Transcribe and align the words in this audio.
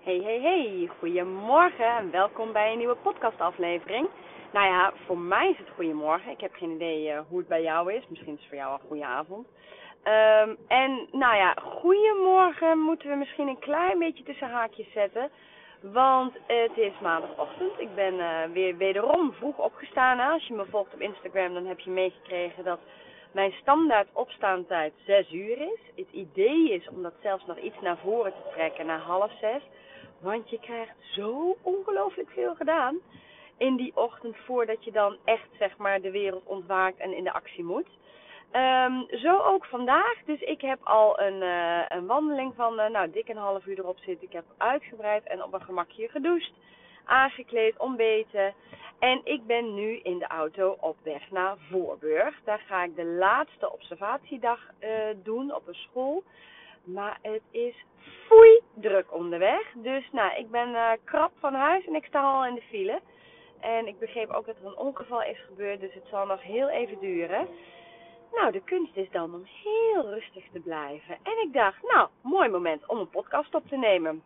Hey, 0.00 0.20
hey, 0.22 0.40
hey, 0.40 0.90
goedemorgen 0.98 1.96
en 1.96 2.10
welkom 2.10 2.52
bij 2.52 2.72
een 2.72 2.78
nieuwe 2.78 2.96
podcastaflevering. 2.96 4.08
Nou 4.52 4.66
ja, 4.66 4.92
voor 5.06 5.18
mij 5.18 5.50
is 5.50 5.58
het 5.58 5.68
goedemorgen. 5.74 6.30
Ik 6.32 6.40
heb 6.40 6.54
geen 6.54 6.70
idee 6.70 7.08
uh, 7.08 7.20
hoe 7.28 7.38
het 7.38 7.48
bij 7.48 7.62
jou 7.62 7.92
is. 7.92 8.02
Misschien 8.08 8.32
is 8.32 8.38
het 8.38 8.48
voor 8.48 8.58
jou 8.58 8.70
al 8.70 8.86
goede 8.88 9.04
avond. 9.04 9.46
Um, 10.04 10.56
en 10.68 11.08
nou 11.12 11.36
ja, 11.36 11.54
goedemorgen 11.62 12.78
moeten 12.78 13.08
we 13.08 13.14
misschien 13.14 13.48
een 13.48 13.58
klein 13.58 13.98
beetje 13.98 14.24
tussen 14.24 14.50
haakjes 14.50 14.92
zetten. 14.92 15.30
Want 15.80 16.32
het 16.46 16.76
is 16.76 16.92
maandagochtend. 17.00 17.72
Ik 17.78 17.94
ben 17.94 18.14
uh, 18.14 18.38
weer 18.52 18.76
wederom 18.76 19.32
vroeg 19.32 19.58
opgestaan. 19.58 20.20
Als 20.20 20.46
je 20.46 20.54
me 20.54 20.64
volgt 20.70 20.94
op 20.94 21.00
Instagram, 21.00 21.54
dan 21.54 21.66
heb 21.66 21.80
je 21.80 21.90
meegekregen 21.90 22.64
dat 22.64 22.78
mijn 23.32 23.52
standaard 23.52 24.08
opstaantijd 24.12 24.92
6 25.06 25.32
uur 25.32 25.58
is. 25.58 25.80
Het 25.96 26.12
idee 26.12 26.70
is 26.72 26.88
om 26.88 27.02
dat 27.02 27.14
zelfs 27.22 27.46
nog 27.46 27.58
iets 27.58 27.80
naar 27.80 27.98
voren 27.98 28.32
te 28.32 28.50
trekken, 28.54 28.86
naar 28.86 29.00
half 29.00 29.30
6. 29.40 29.62
Want 30.20 30.50
je 30.50 30.60
krijgt 30.60 30.94
zo 31.00 31.56
ongelooflijk 31.62 32.30
veel 32.30 32.54
gedaan 32.54 32.98
in 33.56 33.76
die 33.76 33.92
ochtend 33.94 34.36
voordat 34.36 34.84
je 34.84 34.92
dan 34.92 35.16
echt 35.24 35.48
zeg 35.58 35.76
maar 35.76 36.00
de 36.00 36.10
wereld 36.10 36.46
ontwaakt 36.46 36.98
en 36.98 37.16
in 37.16 37.24
de 37.24 37.32
actie 37.32 37.64
moet. 37.64 37.88
Um, 38.52 39.06
zo 39.18 39.38
ook 39.38 39.64
vandaag. 39.64 40.14
Dus 40.24 40.40
ik 40.40 40.60
heb 40.60 40.78
al 40.82 41.20
een, 41.20 41.42
uh, 41.42 41.82
een 41.88 42.06
wandeling 42.06 42.54
van 42.54 42.80
uh, 42.80 42.88
nou, 42.88 43.10
dik 43.10 43.28
een 43.28 43.36
half 43.36 43.66
uur 43.66 43.78
erop 43.78 43.98
zitten. 43.98 44.26
Ik 44.26 44.32
heb 44.32 44.44
uitgebreid 44.56 45.24
en 45.24 45.42
op 45.42 45.52
een 45.52 45.62
gemakje 45.62 46.08
gedoucht, 46.08 46.52
aangekleed, 47.04 47.78
ontbeten. 47.78 48.54
En 48.98 49.20
ik 49.24 49.46
ben 49.46 49.74
nu 49.74 49.96
in 50.02 50.18
de 50.18 50.26
auto 50.26 50.76
op 50.80 50.96
weg 51.02 51.30
naar 51.30 51.56
Voorburg. 51.70 52.40
Daar 52.44 52.62
ga 52.66 52.84
ik 52.84 52.96
de 52.96 53.04
laatste 53.04 53.72
observatiedag 53.72 54.60
uh, 54.80 54.88
doen 55.22 55.54
op 55.54 55.68
een 55.68 55.74
school. 55.74 56.22
Maar 56.84 57.18
het 57.22 57.42
is 57.50 57.84
foei 58.26 58.60
druk 58.74 59.14
onderweg. 59.14 59.72
Dus 59.74 60.08
nou, 60.12 60.36
ik 60.36 60.50
ben 60.50 60.68
uh, 60.68 60.90
krap 61.04 61.32
van 61.38 61.54
huis 61.54 61.86
en 61.86 61.94
ik 61.94 62.04
sta 62.04 62.22
al 62.22 62.46
in 62.46 62.54
de 62.54 62.62
file. 62.62 63.00
En 63.60 63.86
ik 63.86 63.98
begreep 63.98 64.30
ook 64.30 64.46
dat 64.46 64.56
er 64.56 64.66
een 64.66 64.76
ongeval 64.76 65.22
is 65.22 65.38
gebeurd, 65.46 65.80
dus 65.80 65.94
het 65.94 66.06
zal 66.10 66.26
nog 66.26 66.42
heel 66.42 66.68
even 66.68 66.98
duren. 67.00 67.48
Nou, 68.32 68.52
de 68.52 68.62
kunst 68.62 68.96
is 68.96 69.10
dan 69.10 69.34
om 69.34 69.44
heel 69.44 70.10
rustig 70.10 70.44
te 70.52 70.60
blijven. 70.60 71.18
En 71.22 71.42
ik 71.42 71.52
dacht, 71.52 71.82
nou, 71.82 72.08
mooi 72.20 72.48
moment 72.48 72.86
om 72.86 72.98
een 72.98 73.10
podcast 73.10 73.54
op 73.54 73.68
te 73.68 73.76
nemen. 73.76 74.22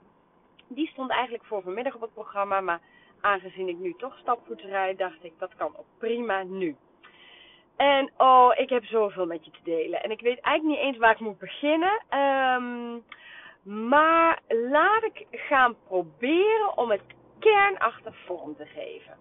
Die 0.68 0.88
stond 0.88 1.10
eigenlijk 1.10 1.44
voor 1.44 1.62
vanmiddag 1.62 1.94
op 1.94 2.00
het 2.00 2.14
programma, 2.14 2.60
maar 2.60 2.80
aangezien 3.20 3.68
ik 3.68 3.78
nu 3.78 3.94
toch 3.98 4.18
stapvoets 4.18 4.62
rijd, 4.62 4.98
dacht 4.98 5.24
ik, 5.24 5.32
dat 5.38 5.54
kan 5.56 5.76
ook 5.76 5.86
prima 5.98 6.42
nu. 6.42 6.76
En 7.76 8.10
oh, 8.16 8.52
ik 8.56 8.68
heb 8.68 8.84
zoveel 8.84 9.26
met 9.26 9.44
je 9.44 9.50
te 9.50 9.58
delen. 9.64 10.02
En 10.02 10.10
ik 10.10 10.20
weet 10.20 10.40
eigenlijk 10.40 10.76
niet 10.76 10.86
eens 10.86 10.98
waar 10.98 11.12
ik 11.12 11.20
moet 11.20 11.38
beginnen. 11.38 12.02
Um, 12.18 13.04
maar 13.62 14.40
laat 14.48 15.02
ik 15.02 15.26
gaan 15.30 15.76
proberen 15.86 16.76
om 16.76 16.90
het 16.90 17.02
kernachtig 17.38 18.16
vorm 18.26 18.56
te 18.56 18.66
geven. 18.66 19.16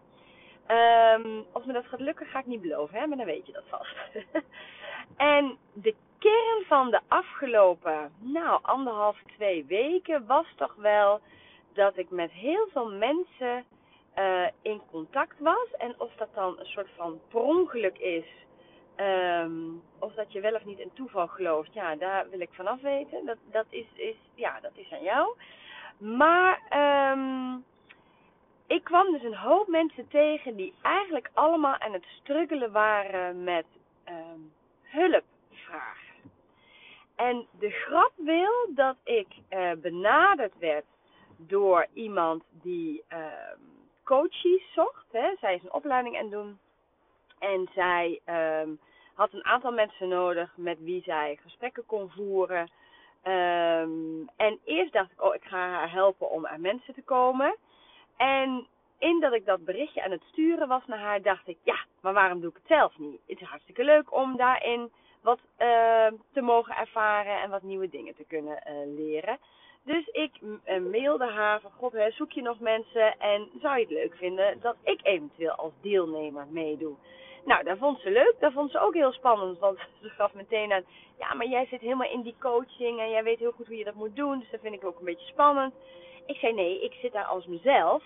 Um, 0.67 1.45
of 1.51 1.65
me 1.65 1.73
dat 1.73 1.85
gaat 1.85 1.99
lukken, 1.99 2.25
ga 2.25 2.39
ik 2.39 2.45
niet 2.45 2.61
beloven, 2.61 2.99
hè? 2.99 3.07
maar 3.07 3.17
dan 3.17 3.25
weet 3.25 3.45
je 3.45 3.51
dat 3.51 3.63
vast. 3.67 3.95
en 5.17 5.57
de 5.73 5.95
kern 6.19 6.65
van 6.67 6.91
de 6.91 6.99
afgelopen, 7.07 8.11
nou, 8.19 8.59
anderhalf, 8.61 9.17
twee 9.35 9.65
weken 9.65 10.25
was 10.25 10.45
toch 10.55 10.75
wel 10.75 11.21
dat 11.73 11.97
ik 11.97 12.09
met 12.09 12.31
heel 12.31 12.67
veel 12.71 12.91
mensen 12.91 13.65
uh, 14.15 14.47
in 14.61 14.81
contact 14.91 15.39
was. 15.39 15.67
En 15.77 15.95
of 15.97 16.15
dat 16.15 16.29
dan 16.33 16.59
een 16.59 16.65
soort 16.65 16.89
van 16.95 17.19
prongeluk 17.27 17.97
is, 17.97 18.25
um, 18.97 19.81
of 19.99 20.13
dat 20.13 20.31
je 20.31 20.39
wel 20.39 20.53
of 20.53 20.65
niet 20.65 20.79
in 20.79 20.93
toeval 20.93 21.27
gelooft, 21.27 21.73
ja, 21.73 21.95
daar 21.95 22.29
wil 22.29 22.39
ik 22.39 22.49
vanaf 22.51 22.81
weten. 22.81 23.25
Dat, 23.25 23.37
dat, 23.51 23.65
is, 23.69 23.85
is, 23.95 24.15
ja, 24.35 24.59
dat 24.59 24.71
is 24.75 24.91
aan 24.91 25.03
jou. 25.03 25.35
Maar 25.97 26.61
um, 27.11 27.65
ik 28.67 28.83
kwam 28.83 29.11
dus 29.11 29.23
een 29.23 29.35
hoop 29.35 29.67
mensen 29.67 30.07
tegen 30.07 30.55
die 30.55 30.73
eigenlijk 30.81 31.29
allemaal 31.33 31.77
aan 31.77 31.93
het 31.93 32.05
struggelen 32.21 32.71
waren 32.71 33.43
met 33.43 33.65
um, 34.09 34.53
hulpvragen. 34.81 36.01
En 37.15 37.47
de 37.59 37.69
grap 37.69 38.11
wil 38.15 38.67
dat 38.69 38.95
ik 39.03 39.27
uh, 39.49 39.71
benaderd 39.71 40.53
werd 40.59 40.85
door 41.37 41.87
iemand 41.93 42.43
die 42.51 43.03
coaches 44.03 44.73
zocht. 44.73 45.05
Hè. 45.11 45.35
Zij 45.39 45.55
is 45.55 45.63
een 45.63 45.73
opleiding 45.73 46.17
aan 46.17 46.29
doen. 46.29 46.59
En 47.39 47.69
zij 47.73 48.19
um, 48.61 48.79
had 49.13 49.33
een 49.33 49.45
aantal 49.45 49.71
mensen 49.71 50.07
nodig 50.07 50.53
met 50.55 50.77
wie 50.79 51.01
zij 51.01 51.39
gesprekken 51.41 51.85
kon 51.85 52.09
voeren. 52.09 52.69
Um, 53.23 54.29
en 54.35 54.59
eerst 54.65 54.93
dacht 54.93 55.11
ik, 55.11 55.21
oh, 55.21 55.35
ik 55.35 55.43
ga 55.43 55.57
haar 55.57 55.91
helpen 55.91 56.29
om 56.29 56.47
aan 56.47 56.61
mensen 56.61 56.93
te 56.93 57.03
komen. 57.03 57.55
En 58.17 58.67
in 58.97 59.19
dat 59.19 59.33
ik 59.33 59.45
dat 59.45 59.65
berichtje 59.65 60.03
aan 60.03 60.11
het 60.11 60.23
sturen 60.31 60.67
was 60.67 60.85
naar 60.85 60.99
haar, 60.99 61.21
dacht 61.21 61.47
ik, 61.47 61.57
ja, 61.63 61.77
maar 62.01 62.13
waarom 62.13 62.39
doe 62.39 62.49
ik 62.49 62.55
het 62.55 62.67
zelf 62.67 62.97
niet? 62.97 63.21
Het 63.27 63.41
is 63.41 63.47
hartstikke 63.47 63.83
leuk 63.83 64.13
om 64.13 64.37
daarin 64.37 64.91
wat 65.21 65.39
uh, 65.39 66.07
te 66.33 66.41
mogen 66.41 66.75
ervaren 66.75 67.41
en 67.41 67.49
wat 67.49 67.61
nieuwe 67.61 67.89
dingen 67.89 68.15
te 68.15 68.25
kunnen 68.27 68.63
uh, 68.67 68.95
leren. 68.95 69.37
Dus 69.85 70.07
ik 70.07 70.31
uh, 70.41 70.79
mailde 70.91 71.25
haar 71.31 71.61
van, 71.61 71.71
god, 71.71 71.91
hè, 71.91 72.11
zoek 72.11 72.31
je 72.31 72.41
nog 72.41 72.59
mensen 72.59 73.19
en 73.19 73.49
zou 73.61 73.75
je 73.75 73.81
het 73.81 73.93
leuk 73.93 74.15
vinden 74.15 74.59
dat 74.61 74.75
ik 74.83 74.99
eventueel 75.03 75.51
als 75.51 75.71
deelnemer 75.81 76.47
meedoe? 76.49 76.95
Nou, 77.45 77.63
dat 77.63 77.77
vond 77.77 77.99
ze 77.99 78.11
leuk. 78.11 78.35
Dat 78.39 78.53
vond 78.53 78.71
ze 78.71 78.79
ook 78.79 78.93
heel 78.93 79.11
spannend. 79.11 79.59
Want 79.59 79.79
ze 80.01 80.09
gaf 80.09 80.33
meteen 80.33 80.71
aan, 80.73 80.83
ja, 81.17 81.33
maar 81.33 81.47
jij 81.47 81.65
zit 81.65 81.81
helemaal 81.81 82.11
in 82.11 82.21
die 82.21 82.35
coaching 82.39 82.99
en 82.99 83.09
jij 83.09 83.23
weet 83.23 83.39
heel 83.39 83.51
goed 83.51 83.67
hoe 83.67 83.77
je 83.77 83.83
dat 83.83 83.93
moet 83.93 84.15
doen. 84.15 84.39
Dus 84.39 84.49
dat 84.51 84.61
vind 84.61 84.73
ik 84.73 84.85
ook 84.85 84.99
een 84.99 85.05
beetje 85.05 85.31
spannend. 85.31 85.73
Ik 86.25 86.35
zei, 86.35 86.53
nee, 86.53 86.83
ik 86.83 86.93
zit 86.93 87.11
daar 87.11 87.25
als 87.25 87.45
mezelf. 87.45 88.03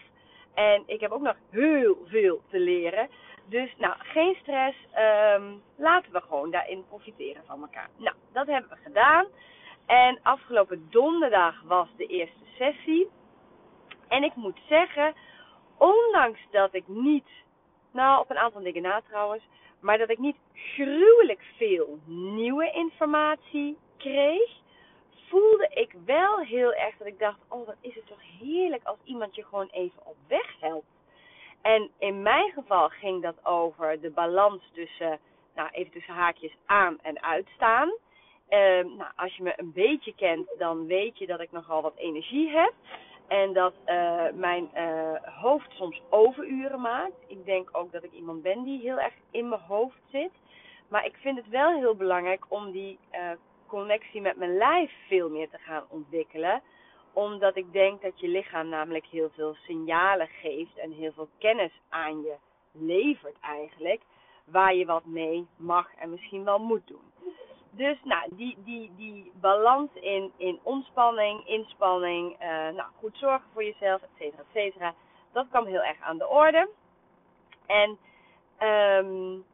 En 0.54 0.84
ik 0.86 1.00
heb 1.00 1.12
ook 1.12 1.22
nog 1.22 1.36
heel 1.50 1.98
veel 2.06 2.42
te 2.50 2.60
leren. 2.60 3.10
Dus 3.46 3.76
nou, 3.78 3.94
geen 3.98 4.36
stress. 4.42 4.78
Um, 5.36 5.62
laten 5.76 6.12
we 6.12 6.22
gewoon 6.22 6.52
daarin 6.52 6.86
profiteren 6.88 7.44
van 7.46 7.62
elkaar. 7.62 7.90
Nou, 7.98 8.16
dat 8.34 8.48
hebben 8.48 8.70
we 8.70 8.78
gedaan. 8.84 9.26
En 9.88 10.20
afgelopen 10.24 10.88
donderdag 10.90 11.62
was 11.62 11.88
de 11.98 12.06
eerste 12.06 12.46
sessie. 12.58 13.10
En 14.08 14.24
ik 14.24 14.36
moet 14.36 14.60
zeggen, 14.70 15.14
ondanks 15.78 16.40
dat 16.52 16.74
ik 16.74 16.88
niet, 16.88 17.28
nou 17.92 18.20
op 18.20 18.30
een 18.30 18.38
aantal 18.38 18.62
dingen 18.62 18.82
na 18.82 19.02
trouwens, 19.02 19.44
maar 19.80 19.98
dat 19.98 20.10
ik 20.10 20.18
niet 20.18 20.38
gruwelijk 20.54 21.42
veel 21.58 22.00
nieuwe 22.06 22.72
informatie 22.72 23.78
kreeg, 23.98 24.50
voelde 25.30 25.70
ik 25.74 25.96
wel 26.06 26.40
heel 26.40 26.74
erg 26.74 26.98
dat 26.98 27.08
ik 27.08 27.20
dacht: 27.20 27.40
oh, 27.48 27.66
wat 27.66 27.76
is 27.82 27.96
het 27.96 28.08
toch 28.08 28.22
heerlijk 28.40 28.84
als 28.84 28.98
iemand 29.04 29.36
je 29.36 29.44
gewoon 29.44 29.70
even 29.72 30.06
op 30.06 30.16
weg 30.28 30.60
helpt. 30.60 30.96
En 31.62 31.90
in 32.00 32.22
mijn 32.22 32.52
geval 32.52 32.90
ging 32.90 33.22
dat 33.22 33.46
over 33.46 34.02
de 34.02 34.10
balans 34.10 34.72
tussen, 34.74 35.20
nou 35.56 35.70
even 35.72 35.92
tussen 35.92 36.14
haakjes 36.14 36.56
aan 36.66 37.00
en 37.02 37.24
uitstaan. 37.24 37.92
Um, 38.50 38.96
nou, 38.96 39.12
als 39.16 39.36
je 39.36 39.44
me 39.44 39.54
een 39.56 39.72
beetje 39.72 40.16
kent, 40.16 40.48
dan 40.58 40.86
weet 40.86 41.18
je 41.18 41.28
dat 41.28 41.40
ik 41.40 41.52
nogal 41.52 41.82
wat 41.82 41.96
energie 41.96 42.50
heb. 42.50 42.74
En 43.28 43.54
dat 43.54 43.74
uh, 43.86 44.24
mijn 44.34 44.70
uh, 44.76 45.12
hoofd 45.42 45.72
soms 45.72 46.02
overuren 46.10 46.82
maakt. 46.82 47.24
Ik 47.28 47.46
denk 47.46 47.70
ook 47.72 47.92
dat 47.92 48.04
ik 48.04 48.12
iemand 48.12 48.42
ben 48.42 48.64
die 48.64 48.82
heel 48.82 49.00
erg 49.00 49.14
in 49.32 49.50
mijn 49.50 49.62
hoofd 49.62 50.00
zit. 50.12 50.32
Maar 50.88 51.06
ik 51.06 51.16
vind 51.16 51.38
het 51.38 51.50
wel 51.50 51.78
heel 51.78 51.96
belangrijk 51.96 52.46
om 52.48 52.72
die 52.72 53.00
uh, 53.12 53.32
connectie 53.68 54.22
met 54.22 54.38
mijn 54.38 54.58
lijf 54.58 54.92
veel 55.08 55.30
meer 55.30 55.50
te 55.50 55.58
gaan 55.58 55.84
ontwikkelen. 55.90 56.62
Omdat 57.14 57.56
ik 57.56 57.72
denk 57.72 58.02
dat 58.02 58.20
je 58.20 58.28
lichaam 58.28 58.70
namelijk 58.70 59.06
heel 59.06 59.30
veel 59.30 59.54
signalen 59.54 60.28
geeft 60.28 60.78
en 60.78 60.92
heel 60.92 61.12
veel 61.12 61.30
kennis 61.38 61.72
aan 61.90 62.22
je 62.22 62.36
levert 62.72 63.40
eigenlijk. 63.42 64.02
Waar 64.46 64.76
je 64.76 64.86
wat 64.86 65.06
mee 65.06 65.48
mag 65.58 65.96
en 65.96 66.10
misschien 66.10 66.44
wel 66.44 66.60
moet 66.60 66.88
doen. 66.88 67.12
Dus 67.78 67.98
nou, 68.04 68.30
die, 68.32 68.58
die, 68.64 68.92
die 68.96 69.32
balans 69.40 69.90
in, 69.94 70.32
in 70.38 70.60
ontspanning, 70.64 71.48
inspanning, 71.48 72.32
uh, 72.42 72.48
nou, 72.48 72.90
goed 73.00 73.18
zorgen 73.18 73.50
voor 73.54 73.64
jezelf, 73.64 74.02
et 74.02 74.10
cetera, 74.18 74.42
et 74.42 74.52
cetera. 74.54 74.94
Dat 75.32 75.48
kwam 75.50 75.66
heel 75.66 75.84
erg 75.84 76.02
aan 76.02 76.18
de 76.18 76.28
orde. 76.28 76.70
En 77.66 77.98
um, 78.68 79.46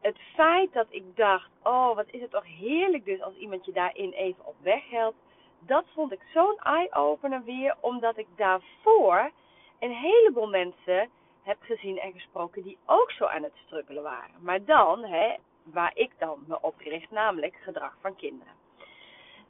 het 0.00 0.18
feit 0.34 0.72
dat 0.72 0.86
ik 0.90 1.16
dacht, 1.16 1.50
oh 1.62 1.94
wat 1.94 2.06
is 2.10 2.20
het 2.20 2.30
toch 2.30 2.46
heerlijk 2.46 3.04
dus 3.04 3.22
als 3.22 3.34
iemand 3.34 3.64
je 3.64 3.72
daarin 3.72 4.12
even 4.12 4.46
op 4.46 4.56
weg 4.62 4.90
helpt. 4.90 5.18
Dat 5.58 5.84
vond 5.94 6.12
ik 6.12 6.20
zo'n 6.32 6.58
eye-opener 6.62 7.44
weer, 7.44 7.76
omdat 7.80 8.16
ik 8.16 8.26
daarvoor 8.36 9.30
een 9.78 9.92
heleboel 9.92 10.48
mensen 10.48 11.10
heb 11.42 11.58
gezien 11.60 11.98
en 11.98 12.12
gesproken 12.12 12.62
die 12.62 12.78
ook 12.86 13.10
zo 13.10 13.24
aan 13.24 13.42
het 13.42 13.56
struggelen 13.64 14.02
waren. 14.02 14.34
Maar 14.40 14.64
dan, 14.64 15.04
hè, 15.04 15.36
waar 15.72 15.92
ik 15.94 16.10
dan 16.18 16.44
me 16.46 16.60
op 16.60 16.78
richt, 16.78 17.10
namelijk 17.10 17.56
gedrag 17.62 17.96
van 18.00 18.16
kinderen. 18.16 18.52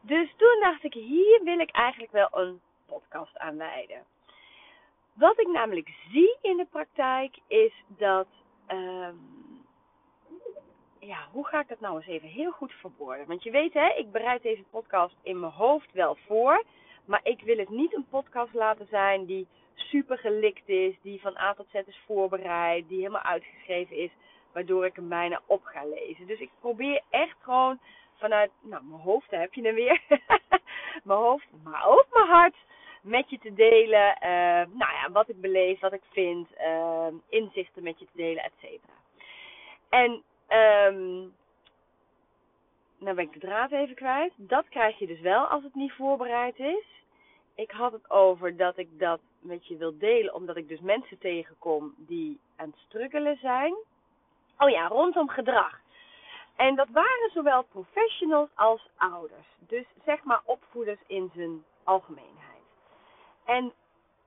Dus 0.00 0.34
toen 0.36 0.60
dacht 0.60 0.84
ik, 0.84 0.94
hier 0.94 1.40
wil 1.44 1.58
ik 1.58 1.70
eigenlijk 1.70 2.12
wel 2.12 2.28
een 2.32 2.60
podcast 2.86 3.38
aan 3.38 3.56
wijden. 3.56 4.04
Wat 5.12 5.40
ik 5.40 5.48
namelijk 5.48 5.88
zie 6.10 6.36
in 6.42 6.56
de 6.56 6.66
praktijk 6.70 7.38
is 7.46 7.72
dat 7.86 8.26
um, 8.68 9.40
ja, 11.00 11.28
hoe 11.32 11.46
ga 11.46 11.60
ik 11.60 11.68
dat 11.68 11.80
nou 11.80 11.96
eens 11.96 12.06
even 12.06 12.28
heel 12.28 12.50
goed 12.50 12.72
verwoorden? 12.72 13.26
Want 13.26 13.42
je 13.42 13.50
weet, 13.50 13.74
hè, 13.74 13.88
ik 13.88 14.12
bereid 14.12 14.42
deze 14.42 14.64
podcast 14.70 15.16
in 15.22 15.40
mijn 15.40 15.52
hoofd 15.52 15.92
wel 15.92 16.16
voor. 16.26 16.64
Maar 17.04 17.20
ik 17.22 17.40
wil 17.40 17.58
het 17.58 17.68
niet 17.68 17.94
een 17.94 18.06
podcast 18.10 18.54
laten 18.54 18.86
zijn 18.90 19.24
die 19.24 19.46
super 19.74 20.18
gelikt 20.18 20.68
is, 20.68 20.94
die 21.02 21.20
van 21.20 21.36
A 21.36 21.54
tot 21.54 21.66
Z 21.72 21.74
is 21.74 22.02
voorbereid, 22.06 22.88
die 22.88 22.98
helemaal 22.98 23.22
uitgeschreven 23.22 23.96
is, 23.96 24.10
waardoor 24.52 24.86
ik 24.86 24.96
hem 24.96 25.08
bijna 25.08 25.40
op 25.46 25.64
ga 25.64 25.84
lezen. 25.84 26.26
Dus 26.26 26.40
ik 26.40 26.50
probeer 26.60 27.02
echt 27.10 27.36
gewoon 27.40 27.78
vanuit 28.16 28.50
nou, 28.60 28.84
mijn 28.84 29.00
hoofd, 29.00 29.30
heb 29.30 29.54
je 29.54 29.62
hem 29.62 29.74
weer. 29.74 30.02
mijn 31.04 31.18
hoofd, 31.18 31.46
maar 31.62 31.86
ook 31.86 32.06
mijn 32.12 32.26
hart 32.26 32.56
met 33.02 33.30
je 33.30 33.38
te 33.38 33.54
delen. 33.54 34.16
Uh, 34.22 34.78
nou 34.78 34.92
ja, 34.92 35.10
wat 35.12 35.28
ik 35.28 35.40
beleef, 35.40 35.80
wat 35.80 35.92
ik 35.92 36.02
vind, 36.10 36.48
uh, 36.60 37.06
inzichten 37.28 37.82
met 37.82 37.98
je 37.98 38.04
te 38.04 38.16
delen, 38.16 38.44
et 38.44 38.52
cetera. 38.60 38.92
En 39.88 40.22
um, 40.48 41.32
nou 42.98 43.14
ben 43.16 43.24
ik 43.24 43.32
de 43.32 43.38
draad 43.38 43.72
even 43.72 43.94
kwijt. 43.94 44.32
Dat 44.36 44.68
krijg 44.68 44.98
je 44.98 45.06
dus 45.06 45.20
wel 45.20 45.44
als 45.44 45.62
het 45.62 45.74
niet 45.74 45.92
voorbereid 45.92 46.58
is. 46.58 46.84
Ik 47.54 47.70
had 47.70 47.92
het 47.92 48.10
over 48.10 48.56
dat 48.56 48.78
ik 48.78 48.98
dat 48.98 49.20
met 49.38 49.66
je 49.66 49.76
wil 49.76 49.98
delen, 49.98 50.34
omdat 50.34 50.56
ik 50.56 50.68
dus 50.68 50.80
mensen 50.80 51.18
tegenkom 51.18 51.94
die 51.96 52.40
aan 52.56 52.68
het 52.70 52.80
struggelen 52.86 53.36
zijn. 53.36 53.74
Oh 54.62 54.70
ja, 54.70 54.86
rondom 54.86 55.28
gedrag. 55.28 55.80
En 56.56 56.76
dat 56.76 56.88
waren 56.88 57.30
zowel 57.34 57.62
professionals 57.62 58.48
als 58.54 58.88
ouders. 58.96 59.46
Dus 59.58 59.84
zeg 60.04 60.22
maar 60.22 60.40
opvoeders 60.44 61.00
in 61.06 61.30
zijn 61.34 61.64
algemeenheid. 61.84 62.64
En 63.44 63.72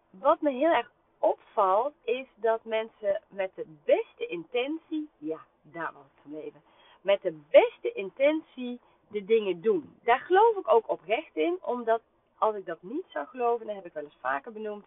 wat 0.09 0.41
me 0.41 0.51
heel 0.51 0.71
erg 0.71 0.91
opvalt, 1.19 1.93
is 2.03 2.27
dat 2.35 2.63
mensen 2.63 3.21
met 3.27 3.51
de 3.55 3.65
beste 3.85 4.25
intentie, 4.27 5.09
ja, 5.17 5.39
daar 5.61 5.93
was 5.93 6.03
het 6.03 6.21
van 6.21 6.31
leven, 6.31 6.61
met 7.01 7.21
de 7.21 7.41
beste 7.49 7.91
intentie 7.91 8.79
de 9.07 9.25
dingen 9.25 9.61
doen. 9.61 9.99
Daar 10.03 10.19
geloof 10.19 10.55
ik 10.55 10.73
ook 10.73 10.89
oprecht 10.89 11.35
in, 11.35 11.57
omdat 11.61 12.01
als 12.37 12.55
ik 12.55 12.65
dat 12.65 12.81
niet 12.81 13.05
zou 13.07 13.27
geloven, 13.27 13.65
dat 13.65 13.75
heb 13.75 13.85
ik 13.85 13.93
wel 13.93 14.03
eens 14.03 14.17
vaker 14.19 14.51
benoemd, 14.51 14.85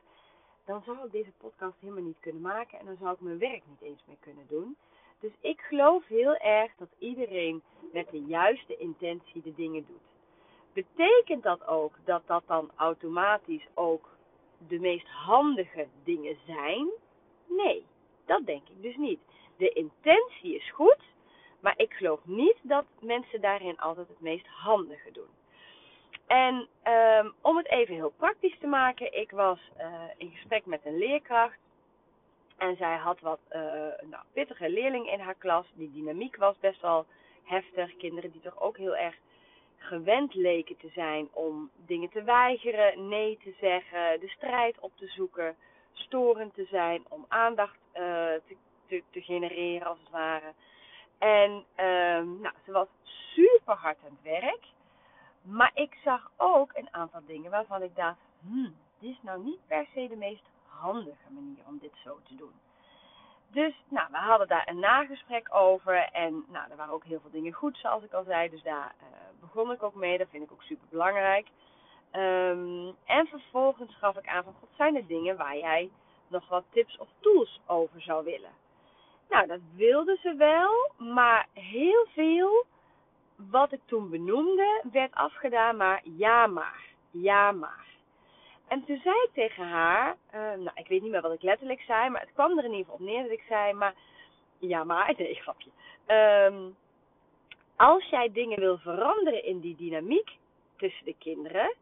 dan 0.65 0.83
zou 0.83 1.05
ik 1.05 1.13
deze 1.13 1.33
podcast 1.39 1.81
helemaal 1.81 2.03
niet 2.03 2.21
kunnen 2.21 2.43
maken 2.43 2.79
en 2.79 2.87
dan 2.87 2.97
zou 3.01 3.13
ik 3.13 3.21
mijn 3.21 3.39
werk 3.39 3.63
niet 3.67 3.81
eens 3.81 4.03
meer 4.07 4.17
kunnen 4.21 4.47
doen. 4.49 4.77
Dus 5.26 5.34
ik 5.40 5.61
geloof 5.61 6.06
heel 6.06 6.37
erg 6.37 6.73
dat 6.78 6.88
iedereen 6.99 7.62
met 7.93 8.11
de 8.11 8.23
juiste 8.23 8.76
intentie 8.76 9.43
de 9.43 9.55
dingen 9.55 9.87
doet. 9.87 10.08
Betekent 10.73 11.43
dat 11.43 11.67
ook 11.67 11.94
dat 12.05 12.23
dat 12.26 12.43
dan 12.46 12.70
automatisch 12.76 13.67
ook 13.75 14.08
de 14.69 14.78
meest 14.78 15.06
handige 15.06 15.87
dingen 16.05 16.37
zijn? 16.46 16.88
Nee, 17.46 17.84
dat 18.25 18.46
denk 18.46 18.69
ik 18.69 18.82
dus 18.82 18.96
niet. 18.96 19.20
De 19.56 19.69
intentie 19.69 20.55
is 20.55 20.70
goed, 20.70 21.02
maar 21.61 21.75
ik 21.76 21.93
geloof 21.93 22.20
niet 22.25 22.58
dat 22.62 22.84
mensen 23.00 23.40
daarin 23.40 23.78
altijd 23.78 24.08
het 24.08 24.20
meest 24.20 24.46
handige 24.46 25.12
doen. 25.12 25.31
En 26.26 26.69
um, 26.84 27.32
om 27.40 27.56
het 27.56 27.69
even 27.69 27.94
heel 27.94 28.12
praktisch 28.17 28.58
te 28.58 28.67
maken, 28.67 29.20
ik 29.20 29.31
was 29.31 29.58
uh, 29.78 30.02
in 30.17 30.31
gesprek 30.31 30.67
met 30.67 30.81
een 30.84 30.99
leerkracht. 30.99 31.58
En 32.56 32.76
zij 32.76 32.97
had 32.97 33.20
wat 33.20 33.41
uh, 33.50 33.61
nou, 34.11 34.25
pittige 34.32 34.70
leerlingen 34.70 35.12
in 35.12 35.20
haar 35.20 35.35
klas. 35.35 35.67
Die 35.75 35.91
dynamiek 35.93 36.37
was 36.37 36.58
best 36.58 36.81
wel 36.81 37.06
heftig. 37.44 37.97
Kinderen 37.97 38.31
die 38.31 38.41
toch 38.41 38.61
ook 38.61 38.76
heel 38.76 38.97
erg 38.97 39.14
gewend 39.76 40.35
leken 40.35 40.76
te 40.76 40.88
zijn 40.88 41.29
om 41.32 41.70
dingen 41.87 42.11
te 42.11 42.23
weigeren, 42.23 43.08
nee 43.08 43.38
te 43.43 43.55
zeggen, 43.61 44.20
de 44.20 44.29
strijd 44.29 44.79
op 44.81 44.93
te 44.97 45.06
zoeken, 45.06 45.56
storend 45.93 46.55
te 46.55 46.64
zijn, 46.64 47.05
om 47.08 47.25
aandacht 47.29 47.79
uh, 47.88 48.00
te, 48.47 48.56
te, 48.87 49.02
te, 49.11 49.20
genereren 49.20 49.87
als 49.87 49.99
het 49.99 50.11
ware. 50.11 50.52
En 51.19 51.50
uh, 51.76 52.41
nou, 52.41 52.55
ze 52.64 52.73
was 52.73 52.88
super 53.35 53.75
hard 53.75 53.99
aan 54.05 54.19
het 54.23 54.41
werk. 54.41 54.64
Maar 55.43 55.70
ik 55.75 55.99
zag 56.05 56.31
ook 56.37 56.70
een 56.75 56.88
aantal 56.91 57.20
dingen 57.26 57.50
waarvan 57.50 57.82
ik 57.82 57.97
dacht, 57.97 58.19
hmm, 58.41 58.75
dit 58.99 59.11
is 59.11 59.23
nou 59.23 59.43
niet 59.43 59.67
per 59.67 59.87
se 59.94 60.09
de 60.09 60.17
meest 60.17 60.43
handige 60.81 61.31
manier 61.31 61.62
om 61.67 61.78
dit 61.78 61.93
zo 62.05 62.19
te 62.23 62.34
doen. 62.34 62.52
Dus 63.50 63.75
nou, 63.88 64.08
we 64.11 64.17
hadden 64.17 64.49
daar 64.49 64.69
een 64.69 64.78
nagesprek 64.78 65.55
over. 65.55 66.08
En 66.12 66.44
nou, 66.49 66.70
er 66.70 66.76
waren 66.76 66.94
ook 66.94 67.05
heel 67.05 67.20
veel 67.20 67.31
dingen 67.31 67.52
goed, 67.52 67.76
zoals 67.76 68.02
ik 68.02 68.12
al 68.12 68.25
zei. 68.25 68.49
Dus 68.49 68.62
daar 68.62 68.94
uh, 69.00 69.06
begon 69.40 69.73
ik 69.73 69.82
ook 69.82 69.94
mee. 69.94 70.19
Dat 70.19 70.28
vind 70.31 70.43
ik 70.43 70.52
ook 70.52 70.62
super 70.62 70.87
belangrijk. 70.90 71.46
Um, 72.12 72.96
en 73.05 73.26
vervolgens 73.26 73.96
gaf 73.96 74.17
ik 74.17 74.28
aan 74.28 74.44
van, 74.44 74.55
God, 74.61 74.69
zijn 74.76 74.96
er 74.96 75.06
dingen 75.06 75.37
waar 75.37 75.56
jij 75.56 75.90
nog 76.28 76.49
wat 76.49 76.64
tips 76.70 76.99
of 76.99 77.08
tools 77.20 77.61
over 77.67 78.00
zou 78.00 78.25
willen? 78.25 78.50
Nou, 79.28 79.46
dat 79.46 79.61
wilde 79.75 80.19
ze 80.23 80.34
wel, 80.34 81.06
maar 81.08 81.46
heel 81.52 82.06
veel 82.14 82.67
wat 83.37 83.73
ik 83.73 83.81
toen 83.84 84.11
benoemde 84.11 84.82
werd 84.93 85.14
afgedaan, 85.14 85.76
maar 85.76 86.00
ja 86.05 86.46
maar, 86.46 86.84
ja 87.11 87.52
maar. 87.52 87.87
En 88.69 88.85
toen 88.85 89.01
zei 89.03 89.15
ik 89.15 89.31
tegen 89.33 89.65
haar, 89.65 90.17
uh, 90.35 90.41
nou 90.41 90.71
ik 90.75 90.87
weet 90.89 91.03
niet 91.03 91.11
meer 91.11 91.21
wat 91.21 91.33
ik 91.33 91.43
letterlijk 91.43 91.81
zei, 91.81 92.11
maar 92.11 92.21
het 92.21 92.33
kwam 92.33 92.59
er 92.59 92.65
in 92.65 92.71
ieder 92.71 92.85
geval 92.85 92.95
op 92.95 93.07
neer 93.07 93.23
dat 93.23 93.33
ik 93.33 93.45
zei, 93.49 93.73
maar 93.73 93.95
ja 94.59 94.85
maar, 94.85 95.15
nee 95.19 95.35
grapje. 95.35 95.71
Um, 96.07 96.77
als 97.77 98.05
jij 98.05 98.33
dingen 98.33 98.61
wil 98.61 98.79
veranderen 98.79 99.45
in 99.45 99.61
die 99.61 99.77
dynamiek 99.77 100.31
tussen 100.77 101.05
de 101.05 101.15
kinderen, 101.19 101.75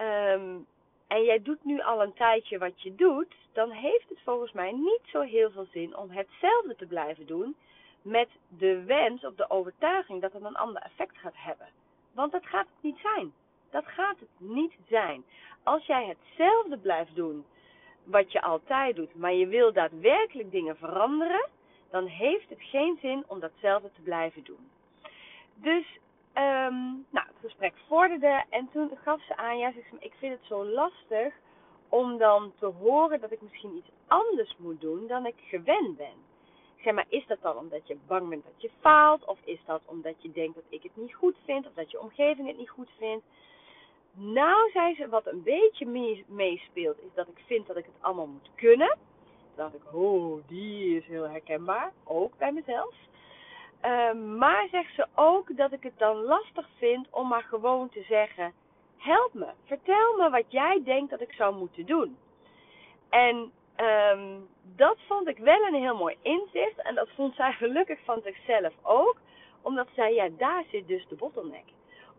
um, 0.00 0.66
en 1.06 1.22
jij 1.24 1.42
doet 1.42 1.64
nu 1.64 1.80
al 1.80 2.02
een 2.02 2.14
tijdje 2.14 2.58
wat 2.58 2.82
je 2.82 2.94
doet, 2.94 3.34
dan 3.52 3.70
heeft 3.70 4.08
het 4.08 4.20
volgens 4.24 4.52
mij 4.52 4.72
niet 4.72 5.02
zo 5.04 5.20
heel 5.20 5.50
veel 5.50 5.66
zin 5.72 5.96
om 5.96 6.10
hetzelfde 6.10 6.76
te 6.76 6.86
blijven 6.86 7.26
doen 7.26 7.56
met 8.02 8.28
de 8.48 8.84
wens 8.84 9.24
of 9.24 9.34
de 9.34 9.50
overtuiging 9.50 10.20
dat 10.20 10.32
het 10.32 10.44
een 10.44 10.56
ander 10.56 10.82
effect 10.82 11.18
gaat 11.18 11.36
hebben. 11.36 11.66
Want 12.12 12.32
dat 12.32 12.46
gaat 12.46 12.66
het 12.66 12.82
niet 12.82 12.98
zijn. 12.98 13.32
Dat 13.70 13.86
gaat 13.86 14.18
het 14.18 14.28
niet 14.38 14.72
zijn. 14.88 15.24
Als 15.62 15.86
jij 15.86 16.06
hetzelfde 16.06 16.78
blijft 16.78 17.14
doen 17.14 17.44
wat 18.04 18.32
je 18.32 18.42
altijd 18.42 18.96
doet, 18.96 19.14
maar 19.14 19.32
je 19.32 19.46
wil 19.46 19.72
daadwerkelijk 19.72 20.50
dingen 20.50 20.76
veranderen, 20.76 21.48
dan 21.90 22.06
heeft 22.06 22.48
het 22.48 22.62
geen 22.62 22.98
zin 23.00 23.24
om 23.26 23.40
datzelfde 23.40 23.90
te 23.94 24.00
blijven 24.00 24.44
doen. 24.44 24.70
Dus, 25.54 25.98
um, 26.34 27.06
nou, 27.10 27.26
het 27.26 27.36
gesprek 27.40 27.74
vorderde 27.86 28.44
en 28.48 28.68
toen 28.72 28.90
gaf 29.02 29.22
ze 29.26 29.36
aan, 29.36 29.58
ja, 29.58 29.72
ik 29.98 30.14
vind 30.18 30.32
het 30.32 30.44
zo 30.44 30.64
lastig 30.64 31.34
om 31.88 32.18
dan 32.18 32.52
te 32.58 32.66
horen 32.66 33.20
dat 33.20 33.32
ik 33.32 33.40
misschien 33.40 33.76
iets 33.76 33.90
anders 34.06 34.56
moet 34.58 34.80
doen 34.80 35.06
dan 35.06 35.26
ik 35.26 35.34
gewend 35.48 35.96
ben. 35.96 36.28
Zeg 36.82 36.94
maar, 36.94 37.06
is 37.08 37.26
dat 37.26 37.42
dan 37.42 37.56
omdat 37.56 37.88
je 37.88 37.96
bang 38.06 38.28
bent 38.28 38.44
dat 38.44 38.62
je 38.62 38.70
faalt? 38.80 39.24
Of 39.24 39.38
is 39.44 39.60
dat 39.66 39.80
omdat 39.84 40.14
je 40.18 40.32
denkt 40.32 40.54
dat 40.54 40.64
ik 40.68 40.82
het 40.82 40.96
niet 40.96 41.14
goed 41.14 41.36
vind? 41.44 41.66
Of 41.66 41.72
dat 41.74 41.90
je 41.90 42.00
omgeving 42.00 42.46
het 42.46 42.56
niet 42.56 42.70
goed 42.70 42.90
vindt? 42.98 43.24
Nou, 44.12 44.70
zei 44.70 44.94
ze, 44.94 45.08
wat 45.08 45.26
een 45.26 45.42
beetje 45.42 45.86
meespeelt, 46.26 46.98
is 46.98 47.14
dat 47.14 47.28
ik 47.28 47.42
vind 47.46 47.66
dat 47.66 47.76
ik 47.76 47.84
het 47.84 47.94
allemaal 48.00 48.26
moet 48.26 48.50
kunnen. 48.54 48.98
Dacht 49.54 49.74
ik, 49.74 49.94
oh, 49.94 50.42
die 50.46 50.96
is 50.96 51.06
heel 51.06 51.28
herkenbaar. 51.28 51.92
Ook 52.04 52.38
bij 52.38 52.52
mezelf. 52.52 52.94
Uh, 53.84 54.12
maar 54.12 54.68
zegt 54.70 54.94
ze 54.94 55.06
ook 55.14 55.56
dat 55.56 55.72
ik 55.72 55.82
het 55.82 55.98
dan 55.98 56.16
lastig 56.16 56.68
vind 56.78 57.06
om 57.10 57.28
maar 57.28 57.42
gewoon 57.42 57.88
te 57.88 58.02
zeggen: 58.02 58.52
help 58.96 59.34
me, 59.34 59.46
vertel 59.64 60.16
me 60.16 60.30
wat 60.30 60.44
jij 60.48 60.82
denkt 60.84 61.10
dat 61.10 61.20
ik 61.20 61.32
zou 61.32 61.56
moeten 61.56 61.86
doen. 61.86 62.16
En 63.08 63.52
um, 63.76 64.48
dat 64.76 64.98
vond 65.08 65.28
ik 65.28 65.38
wel 65.38 65.66
een 65.66 65.74
heel 65.74 65.96
mooi 65.96 66.16
inzicht. 66.22 66.82
En 66.82 66.94
dat 66.94 67.08
vond 67.14 67.34
zij 67.34 67.52
gelukkig 67.52 67.98
van 68.04 68.20
zichzelf 68.22 68.72
ook. 68.82 69.16
Omdat 69.62 69.88
zij, 69.94 70.14
ja, 70.14 70.28
daar 70.36 70.64
zit 70.70 70.88
dus 70.88 71.08
de 71.08 71.14
bottleneck. 71.14 71.64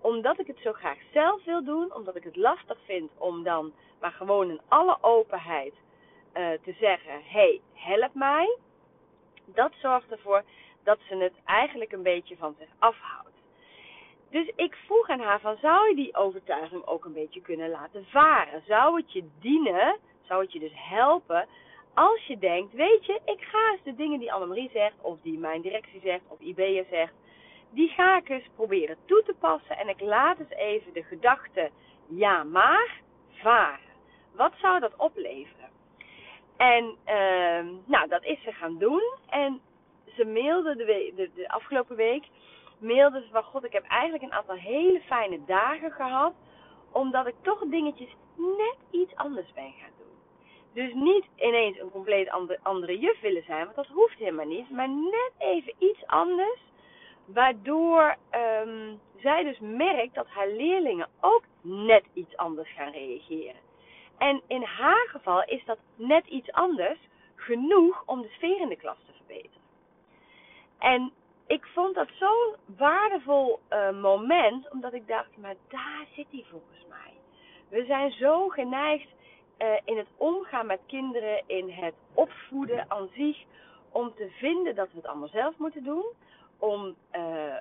Omdat 0.02 0.40
ik 0.40 0.48
het 0.48 0.60
zo 0.64 0.74
graag 0.74 0.98
zelf 1.14 1.44
wil 1.44 1.64
doen. 1.64 1.94
Omdat 1.94 2.16
ik 2.16 2.24
het 2.24 2.36
lastig 2.36 2.78
vind 2.86 3.12
om 3.18 3.44
dan 3.44 3.74
maar 4.00 4.12
gewoon 4.12 4.50
in 4.50 4.62
alle 4.68 4.98
openheid 5.02 5.74
uh, 5.74 6.50
te 6.64 6.74
zeggen: 6.80 7.22
hey, 7.24 7.62
help 7.74 8.14
mij. 8.14 8.58
Dat 9.46 9.72
zorgt 9.82 10.12
ervoor 10.12 10.44
dat 10.84 10.98
ze 11.08 11.16
het 11.16 11.34
eigenlijk 11.46 11.92
een 11.92 12.04
beetje 12.04 12.38
van 12.38 12.56
zich 12.60 12.70
afhoudt. 12.80 13.30
Dus 14.30 14.52
ik 14.56 14.76
vroeg 14.86 15.10
aan 15.10 15.20
haar 15.20 15.40
van, 15.40 15.58
zou 15.62 15.90
je 15.90 15.96
die 15.96 16.16
overtuiging 16.16 16.86
ook 16.86 17.06
een 17.06 17.14
beetje 17.14 17.42
kunnen 17.42 17.70
laten 17.70 18.06
varen? 18.06 18.64
Zou 18.68 18.96
het 18.96 19.12
je 19.12 19.24
dienen, 19.40 19.98
zou 20.22 20.42
het 20.42 20.52
je 20.52 20.60
dus 20.60 20.74
helpen 20.74 21.48
als 21.94 22.26
je 22.26 22.38
denkt, 22.38 22.74
weet 22.74 23.06
je, 23.06 23.20
ik 23.26 23.42
ga 23.42 23.72
eens 23.72 23.84
de 23.84 23.96
dingen 23.96 24.20
die 24.20 24.34
Annemarie 24.34 24.70
zegt, 24.74 24.96
of 25.02 25.18
die 25.22 25.38
mijn 25.38 25.62
directie 25.62 26.00
zegt, 26.00 26.24
of 26.28 26.40
IB'er 26.40 26.86
zegt, 26.90 27.14
die 27.72 27.90
ga 27.90 28.18
ik 28.18 28.30
eens 28.30 28.48
proberen 28.56 28.98
toe 29.06 29.24
te 29.24 29.36
passen 29.40 29.78
en 29.78 29.88
ik 29.88 30.02
laat 30.02 30.40
eens 30.40 30.50
even 30.50 30.94
de 30.94 31.04
gedachte 31.04 31.70
ja 32.08 32.44
maar 32.44 33.02
varen. 33.30 33.90
Wat 34.36 34.54
zou 34.62 34.80
dat 34.80 34.96
opleveren? 34.96 35.70
En 36.58 36.96
uh, 37.06 37.72
nou, 37.86 38.08
dat 38.08 38.24
is 38.24 38.44
ze 38.44 38.52
gaan 38.52 38.78
doen. 38.78 39.04
En 39.30 39.62
ze 40.16 40.26
mailde 40.26 40.76
de, 40.76 41.12
de, 41.16 41.30
de 41.36 41.50
afgelopen 41.50 41.96
week, 41.96 42.26
mailde 42.78 43.22
ze 43.22 43.28
van 43.32 43.44
god, 43.44 43.64
ik 43.64 43.74
heb 43.74 43.86
eigenlijk 43.88 44.24
een 44.24 44.34
aantal 44.34 44.56
hele 44.56 45.02
fijne 45.02 45.40
dagen 45.46 45.92
gehad, 45.92 46.34
omdat 46.92 47.28
ik 47.28 47.36
toch 47.42 47.60
dingetjes 47.66 48.16
net 48.36 48.76
iets 48.92 49.16
anders 49.16 49.54
ben 49.54 49.74
gaan 49.80 49.92
doen. 49.98 50.18
Dus 50.74 50.94
niet 50.94 51.26
ineens 51.36 51.80
een 51.80 51.92
compleet 51.92 52.30
andere, 52.30 52.60
andere 52.64 53.00
juf 53.00 53.20
willen 53.20 53.44
zijn, 53.44 53.64
want 53.64 53.76
dat 53.76 53.88
hoeft 53.88 54.18
helemaal 54.18 54.46
niet. 54.46 54.70
Maar 54.70 54.90
net 54.90 55.32
even 55.38 55.74
iets 55.78 56.06
anders, 56.06 56.60
Waardoor 57.34 58.16
um, 58.66 59.00
zij 59.18 59.44
dus 59.44 59.60
merkt 59.60 60.16
dat 60.16 60.28
haar 60.28 60.48
leerlingen 60.48 61.08
ook 61.20 61.44
net 61.62 62.04
iets 62.14 62.38
anders 62.38 62.74
gaan 62.74 62.92
reageren. 62.92 63.62
En 64.18 64.42
in 64.48 64.64
haar 64.64 65.08
geval 65.10 65.44
is 65.44 65.66
dat 65.66 65.78
net 65.96 66.28
iets 66.28 66.52
anders 66.52 67.00
genoeg 67.36 68.04
om 68.06 68.22
de 68.22 68.30
sfeer 68.30 68.62
in 68.62 68.70
de 68.70 68.76
klas 68.76 68.98
te 69.06 69.12
verbeteren. 69.14 69.62
En 70.80 71.12
ik 71.48 71.66
vond 71.66 71.96
dat 71.96 72.08
zo'n 72.14 72.56
waardevol 72.78 73.60
uh, 73.70 74.02
moment, 74.02 74.70
omdat 74.70 74.94
ik 74.94 75.08
dacht, 75.08 75.38
maar 75.38 75.56
daar 75.68 76.06
zit 76.16 76.28
hij 76.32 76.46
volgens 76.50 76.86
mij. 76.90 77.14
We 77.70 77.86
zijn 77.86 78.12
zo 78.12 78.48
geneigd 78.48 79.10
uh, 79.58 79.68
in 79.86 79.98
het 79.98 80.08
omgaan 80.18 80.66
met 80.66 80.80
kinderen, 80.88 81.44
in 81.46 81.70
het 81.70 81.94
opvoeden 82.14 82.86
aan 82.88 83.10
zich, 83.16 83.38
om 83.92 84.14
te 84.16 84.30
vinden 84.30 84.76
dat 84.76 84.88
we 84.92 84.98
het 84.98 85.08
allemaal 85.08 85.28
zelf 85.28 85.58
moeten 85.58 85.84
doen. 85.84 86.06
Om 86.62 86.96
uh, 87.16 87.56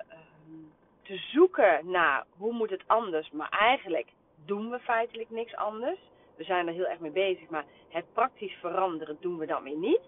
te 1.01 1.17
zoeken 1.17 1.79
naar 1.89 2.25
hoe 2.37 2.53
moet 2.53 2.69
het 2.69 2.83
anders, 2.87 3.31
maar 3.31 3.49
eigenlijk 3.49 4.07
doen 4.45 4.69
we 4.69 4.79
feitelijk 4.79 5.29
niks 5.29 5.55
anders. 5.55 5.99
We 6.37 6.43
zijn 6.43 6.67
er 6.67 6.73
heel 6.73 6.87
erg 6.87 6.99
mee 6.99 7.11
bezig, 7.11 7.49
maar 7.49 7.65
het 7.89 8.13
praktisch 8.13 8.53
veranderen 8.59 9.17
doen 9.19 9.37
we 9.37 9.45
dan 9.45 9.63
weer 9.63 9.77
niet. 9.77 10.01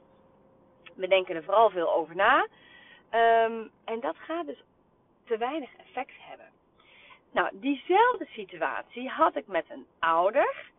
We 0.96 1.08
denken 1.08 1.36
er 1.36 1.44
vooral 1.44 1.70
veel 1.70 1.94
over 1.94 2.16
na. 2.16 2.48
Um, 3.12 3.72
en 3.86 4.00
dat 4.00 4.16
gaat 4.18 4.46
dus 4.46 4.64
te 5.26 5.38
weinig 5.38 5.70
effect 5.78 6.14
hebben. 6.20 6.50
Nou, 7.32 7.50
diezelfde 7.52 8.26
situatie 8.26 9.10
had 9.10 9.36
ik 9.36 9.48
met 9.48 9.66
een 9.70 9.86
ouder. 10.00 10.72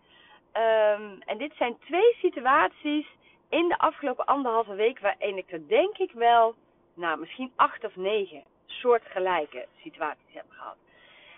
Um, 0.53 1.21
en 1.21 1.39
dit 1.39 1.55
zijn 1.57 1.79
twee 1.79 2.15
situaties 2.21 3.07
in 3.49 3.69
de 3.69 3.79
afgelopen 3.79 4.25
anderhalve 4.25 4.75
week 4.75 4.99
waarin 4.99 5.37
ik 5.37 5.53
er 5.53 5.69
denk 5.69 5.99
ik 5.99 6.13
wel, 6.13 6.55
nou 6.95 7.19
misschien 7.19 7.53
acht 7.57 7.85
of 7.85 7.97
negen 7.97 8.43
soortgelijke 8.67 9.67
situaties 9.83 10.33
heb 10.33 10.47
gehad. 10.49 10.77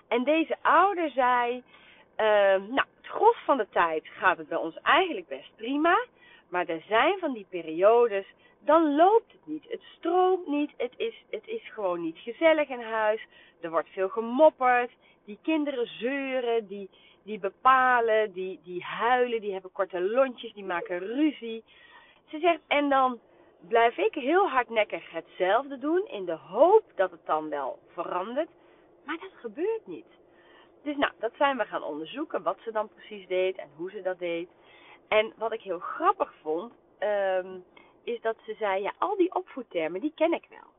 En 0.09 0.25
deze 0.25 0.57
ouder 0.63 1.11
zei, 1.11 1.57
uh, 1.57 2.25
nou, 2.57 2.87
het 2.97 3.07
gros 3.07 3.37
van 3.45 3.57
de 3.57 3.67
tijd 3.71 4.09
gaat 4.09 4.39
het 4.39 4.49
bij 4.49 4.59
ons 4.59 4.79
eigenlijk 4.83 5.29
best 5.29 5.57
prima. 5.57 6.07
Maar 6.49 6.67
er 6.67 6.83
zijn 6.89 7.19
van 7.19 7.33
die 7.33 7.47
periodes, 7.51 8.27
dan 8.61 8.95
loopt 8.95 9.33
het 9.33 9.47
niet. 9.47 9.65
Het 9.69 9.83
stroomt 9.97 10.47
niet. 10.47 10.71
Het 10.77 10.93
is, 10.97 11.15
het 11.31 11.47
is 11.47 11.73
gewoon 11.73 12.01
niet 12.01 12.19
gezellig 12.19 12.69
in 12.69 12.83
huis. 12.83 13.27
Er 13.61 13.71
wordt 13.71 13.89
veel 13.89 14.09
gemopperd. 14.09 14.91
Die 15.25 15.39
kinderen 15.43 15.87
zeuren, 15.87 16.67
die, 16.67 16.91
die 17.23 17.39
bepalen, 17.39 18.33
die, 18.33 18.61
die 18.65 18.83
huilen, 18.83 19.41
die 19.41 19.53
hebben 19.53 19.73
korte 19.73 20.01
lontjes, 20.01 20.53
die 20.53 20.65
maken 20.65 20.99
ruzie. 20.99 21.65
Ze 22.29 22.39
zegt, 22.39 22.61
en 22.67 22.89
dan 22.89 23.21
blijf 23.61 23.97
ik 23.97 24.15
heel 24.15 24.49
hardnekkig 24.49 25.11
hetzelfde 25.11 25.79
doen 25.79 26.07
in 26.09 26.25
de 26.25 26.37
hoop 26.37 26.85
dat 26.95 27.11
het 27.11 27.27
dan 27.27 27.49
wel 27.49 27.79
verandert. 27.93 28.51
Maar 29.05 29.19
dat 29.19 29.33
gebeurt 29.35 29.87
niet. 29.87 30.07
Dus 30.83 30.97
nou, 30.97 31.13
dat 31.19 31.33
zijn 31.37 31.57
we 31.57 31.65
gaan 31.65 31.83
onderzoeken, 31.83 32.43
wat 32.43 32.59
ze 32.65 32.73
dan 32.73 32.89
precies 32.89 33.27
deed 33.27 33.57
en 33.57 33.69
hoe 33.77 33.91
ze 33.91 34.03
dat 34.03 34.19
deed. 34.19 34.49
En 35.09 35.33
wat 35.37 35.53
ik 35.53 35.61
heel 35.61 35.79
grappig 35.79 36.35
vond, 36.43 36.73
um, 37.01 37.65
is 38.03 38.21
dat 38.21 38.37
ze 38.45 38.55
zei, 38.59 38.83
ja, 38.83 38.93
al 38.99 39.17
die 39.17 39.35
opvoedtermen, 39.35 40.01
die 40.01 40.13
ken 40.15 40.33
ik 40.33 40.47
wel. 40.49 40.75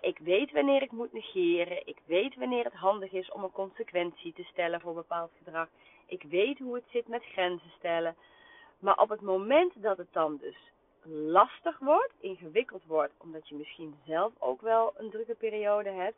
Ik 0.00 0.18
weet 0.18 0.52
wanneer 0.52 0.82
ik 0.82 0.92
moet 0.92 1.12
negeren. 1.12 1.86
Ik 1.86 1.98
weet 2.04 2.36
wanneer 2.36 2.64
het 2.64 2.72
handig 2.74 3.12
is 3.12 3.30
om 3.30 3.42
een 3.42 3.52
consequentie 3.52 4.32
te 4.32 4.42
stellen 4.42 4.80
voor 4.80 4.94
bepaald 4.94 5.30
gedrag. 5.38 5.68
Ik 6.06 6.22
weet 6.22 6.58
hoe 6.58 6.74
het 6.74 6.84
zit 6.90 7.08
met 7.08 7.24
grenzen 7.24 7.70
stellen. 7.76 8.16
Maar 8.78 8.98
op 8.98 9.08
het 9.08 9.20
moment 9.20 9.82
dat 9.82 9.96
het 9.96 10.12
dan 10.12 10.36
dus 10.36 10.56
lastig 11.04 11.78
wordt, 11.78 12.12
ingewikkeld 12.20 12.84
wordt, 12.86 13.12
omdat 13.18 13.48
je 13.48 13.54
misschien 13.54 13.94
zelf 14.06 14.32
ook 14.38 14.60
wel 14.60 14.94
een 14.96 15.10
drukke 15.10 15.34
periode 15.34 15.90
hebt. 15.90 16.16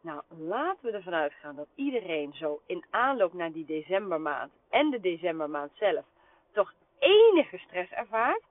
Nou, 0.00 0.22
laten 0.28 0.84
we 0.84 0.90
ervan 0.90 1.14
uitgaan 1.14 1.56
dat 1.56 1.68
iedereen 1.74 2.32
zo 2.32 2.60
in 2.66 2.84
aanloop 2.90 3.32
naar 3.32 3.52
die 3.52 3.64
decembermaand 3.64 4.52
en 4.70 4.90
de 4.90 5.00
decembermaand 5.00 5.70
zelf 5.74 6.04
toch 6.52 6.74
enige 6.98 7.58
stress 7.58 7.92
ervaart. 7.92 8.42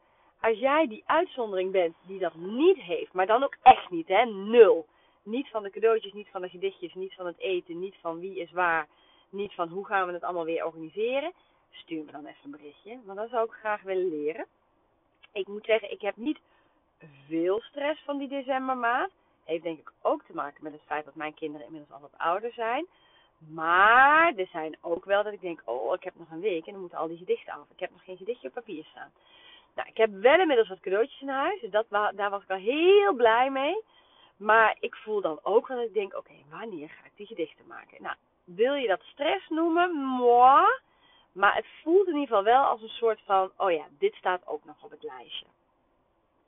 Als 0.42 0.58
jij 0.58 0.88
die 0.88 1.04
uitzondering 1.06 1.72
bent 1.72 1.96
die 2.08 2.20
dat 2.20 2.36
niet 2.36 2.78
heeft, 2.78 3.14
maar 3.14 3.26
dan 3.26 3.44
ook 3.44 3.58
echt 3.62 3.90
niet, 3.90 4.08
hè, 4.08 4.26
nul. 4.26 4.86
Niet 5.24 5.50
van 5.50 5.64
de 5.64 5.70
cadeautjes, 5.70 6.14
niet 6.14 6.30
van 6.32 6.42
de 6.42 6.50
gedichtjes, 6.50 6.94
niet 6.94 7.14
van 7.14 7.26
het 7.26 7.40
eten, 7.40 7.80
niet 7.80 7.96
van 8.02 8.20
wie 8.20 8.40
is 8.40 8.52
waar, 8.52 8.88
niet 9.30 9.54
van 9.54 9.68
hoe 9.68 9.86
gaan 9.86 10.08
we 10.08 10.14
het 10.14 10.24
allemaal 10.24 10.46
weer 10.46 10.66
organiseren. 10.66 11.34
Stuur 11.72 12.04
me 12.04 12.12
dan 12.12 12.26
even 12.26 12.44
een 12.44 12.52
berichtje, 12.52 13.00
want 13.06 13.18
dat 13.18 13.30
zou 13.30 13.46
ik 13.46 13.52
graag 13.52 13.82
willen 13.82 14.10
leren. 14.10 14.46
Ik 15.36 15.48
moet 15.48 15.66
zeggen, 15.66 15.92
ik 15.92 16.02
heb 16.02 16.16
niet 16.16 16.40
veel 17.28 17.62
stress 17.62 18.02
van 18.04 18.18
die 18.18 18.28
decembermaand. 18.28 19.12
Heeft 19.44 19.64
denk 19.64 19.80
ik 19.80 19.92
ook 20.02 20.24
te 20.24 20.34
maken 20.34 20.64
met 20.64 20.74
het 20.74 20.82
feit 20.86 21.06
dat 21.06 21.16
mijn 21.16 21.34
kinderen 21.34 21.66
inmiddels 21.66 21.92
al 21.92 22.00
wat 22.00 22.18
ouder 22.18 22.54
zijn. 22.54 22.86
Maar 23.38 24.34
er 24.36 24.48
zijn 24.48 24.78
ook 24.82 25.06
wel 25.06 25.24
dat 25.24 25.34
ik 25.34 25.42
denk, 25.42 25.62
oh, 25.66 25.94
ik 25.94 26.04
heb 26.04 26.14
nog 26.18 26.32
een 26.32 26.40
week 26.40 26.66
en 26.66 26.72
dan 26.72 26.82
moeten 26.82 26.98
al 26.98 27.08
die 27.08 27.18
gedichten 27.18 27.54
af. 27.54 27.70
Ik 27.74 27.80
heb 27.80 27.92
nog 27.92 28.04
geen 28.04 28.18
gedichtje 28.18 28.48
op 28.48 28.54
papier 28.54 28.84
staan. 28.84 29.12
Nou, 29.76 29.90
ik 29.90 29.98
heb 29.98 30.12
wel 30.12 30.40
inmiddels 30.40 30.68
wat 30.68 30.80
cadeautjes 30.80 31.22
in 31.22 31.30
huis. 31.30 31.62
Dus 31.62 31.72
dat, 31.72 31.86
daar 31.90 32.30
was 32.30 32.44
ik 32.44 32.50
al 32.50 32.58
heel 32.58 33.14
blij 33.14 33.50
mee. 33.50 33.84
Maar 34.38 34.78
ik 34.80 34.96
voel 34.96 35.22
dan 35.22 35.40
ook 35.44 35.68
dat 35.68 35.80
ik 35.80 35.94
denk, 35.94 36.16
oké, 36.16 36.34
wanneer 36.50 36.90
ga 36.90 37.06
ik 37.06 37.16
die 37.16 37.28
gedichten 37.28 37.68
maken? 37.68 38.02
Nou, 38.02 38.16
wil 38.44 38.74
je 38.74 38.88
dat 38.88 39.02
stress 39.02 39.50
noemen? 39.50 39.92
Moi. 39.94 40.66
Maar 41.36 41.56
het 41.56 41.66
voelt 41.82 42.08
in 42.08 42.14
ieder 42.14 42.28
geval 42.28 42.44
wel 42.44 42.64
als 42.64 42.82
een 42.82 42.90
soort 42.90 43.22
van, 43.26 43.52
oh 43.58 43.72
ja, 43.72 43.86
dit 43.98 44.16
staat 44.16 44.48
ook 44.48 44.66
nog 44.66 44.84
op 44.84 44.92
het 44.92 45.04
lijstje. 45.04 45.46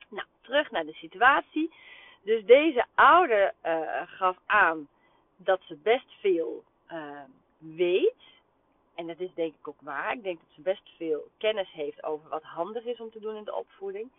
Nou, 0.10 0.28
terug 0.42 0.72
naar 0.72 0.86
de 0.86 0.94
situatie. 0.94 1.74
Dus 2.22 2.46
deze 2.46 2.86
ouder 2.94 3.54
uh, 3.66 4.02
gaf 4.06 4.38
aan 4.46 4.88
dat 5.36 5.62
ze 5.64 5.76
best 5.76 6.14
veel 6.20 6.64
uh, 6.92 7.22
weet. 7.58 8.24
En 8.96 9.08
dat 9.08 9.20
is 9.20 9.34
denk 9.34 9.54
ik 9.54 9.68
ook 9.68 9.82
waar. 9.82 10.14
Ik 10.14 10.24
denk 10.24 10.40
dat 10.40 10.50
ze 10.56 10.62
best 10.62 10.90
veel 10.98 11.28
kennis 11.38 11.72
heeft 11.72 12.04
over 12.04 12.30
wat 12.30 12.44
handig 12.44 12.86
is 12.86 13.00
om 13.00 13.12
te 13.12 13.20
doen 13.20 13.36
in 13.36 13.44
de 13.44 13.56
opvoeding. 13.56 14.12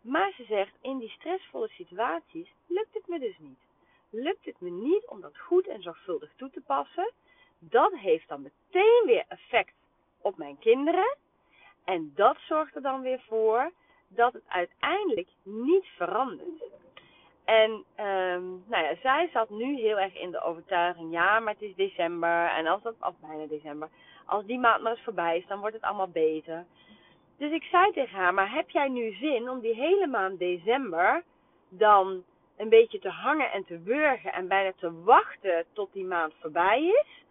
Maar 0.00 0.32
ze 0.36 0.44
zegt, 0.44 0.72
in 0.80 0.98
die 0.98 1.10
stressvolle 1.10 1.68
situaties 1.68 2.48
lukt 2.66 2.94
het 2.94 3.08
me 3.08 3.18
dus 3.18 3.38
niet. 3.38 3.60
Lukt 4.10 4.44
het 4.44 4.60
me 4.60 4.70
niet 4.70 5.06
om 5.06 5.20
dat 5.20 5.38
goed 5.38 5.66
en 5.66 5.82
zorgvuldig 5.82 6.32
toe 6.36 6.50
te 6.50 6.60
passen. 6.60 7.12
Dat 7.58 7.92
heeft 7.94 8.28
dan 8.28 8.42
meteen 8.42 9.02
weer 9.04 9.24
effect 9.28 9.72
op 10.26 10.36
mijn 10.36 10.58
kinderen. 10.58 11.16
En 11.84 12.12
dat 12.14 12.36
zorgt 12.38 12.74
er 12.74 12.82
dan 12.82 13.00
weer 13.00 13.20
voor 13.28 13.72
dat 14.08 14.32
het 14.32 14.42
uiteindelijk 14.48 15.28
niet 15.42 15.86
verandert. 15.96 16.62
En 17.44 17.70
um, 17.70 18.64
nou 18.66 18.84
ja, 18.84 18.94
zij 19.02 19.28
zat 19.32 19.50
nu 19.50 19.76
heel 19.76 19.98
erg 19.98 20.14
in 20.14 20.30
de 20.30 20.42
overtuiging, 20.42 21.12
ja, 21.12 21.40
maar 21.40 21.52
het 21.52 21.62
is 21.62 21.74
december 21.74 22.46
en 22.46 22.66
als 22.66 22.82
dat, 22.82 22.94
of 23.00 23.14
bijna 23.20 23.46
december, 23.46 23.88
als 24.26 24.44
die 24.44 24.58
maand 24.58 24.82
maar 24.82 24.92
eens 24.92 25.04
voorbij 25.04 25.38
is, 25.38 25.46
dan 25.46 25.60
wordt 25.60 25.74
het 25.74 25.84
allemaal 25.84 26.08
beter. 26.08 26.66
Dus 27.38 27.52
ik 27.52 27.62
zei 27.62 27.92
tegen 27.92 28.18
haar, 28.18 28.34
maar 28.34 28.52
heb 28.52 28.70
jij 28.70 28.88
nu 28.88 29.12
zin 29.12 29.50
om 29.50 29.60
die 29.60 29.74
hele 29.74 30.06
maand 30.06 30.38
december 30.38 31.22
dan 31.68 32.24
een 32.56 32.68
beetje 32.68 32.98
te 32.98 33.10
hangen 33.10 33.52
en 33.52 33.64
te 33.64 33.82
wurgen 33.82 34.32
en 34.32 34.48
bijna 34.48 34.72
te 34.76 35.02
wachten 35.02 35.64
tot 35.72 35.92
die 35.92 36.04
maand 36.04 36.32
voorbij 36.40 36.82
is, 36.82 37.24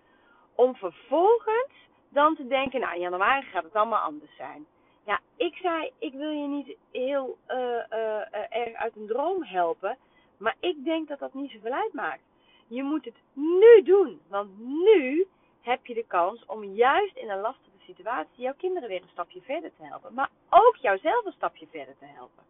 om 0.55 0.75
vervolgens 0.75 1.73
dan 2.09 2.35
te 2.35 2.47
denken, 2.47 2.79
nou 2.79 2.93
in 2.93 3.01
januari 3.01 3.45
gaat 3.45 3.63
het 3.63 3.75
allemaal 3.75 3.99
anders 3.99 4.35
zijn. 4.35 4.65
Ja, 5.05 5.19
ik 5.35 5.55
zei, 5.55 5.91
ik 5.99 6.13
wil 6.13 6.31
je 6.31 6.47
niet 6.47 6.77
heel 6.91 7.37
uh, 7.47 7.57
uh, 7.57 8.21
erg 8.49 8.73
uit 8.73 8.95
een 8.95 9.07
droom 9.07 9.43
helpen. 9.43 9.97
Maar 10.37 10.55
ik 10.59 10.83
denk 10.83 11.07
dat 11.07 11.19
dat 11.19 11.33
niet 11.33 11.51
zoveel 11.51 11.71
uitmaakt. 11.71 12.23
Je 12.67 12.83
moet 12.83 13.05
het 13.05 13.17
nu 13.33 13.81
doen. 13.83 14.21
Want 14.27 14.59
nu 14.59 15.27
heb 15.61 15.85
je 15.85 15.93
de 15.93 16.05
kans 16.07 16.45
om 16.45 16.63
juist 16.63 17.15
in 17.15 17.29
een 17.29 17.39
lastige 17.39 17.77
situatie 17.85 18.43
jouw 18.43 18.53
kinderen 18.57 18.89
weer 18.89 19.01
een 19.01 19.09
stapje 19.09 19.41
verder 19.41 19.71
te 19.77 19.85
helpen. 19.85 20.13
Maar 20.13 20.29
ook 20.49 20.75
jouzelf 20.75 21.25
een 21.25 21.31
stapje 21.31 21.67
verder 21.67 21.97
te 21.97 22.05
helpen. 22.05 22.43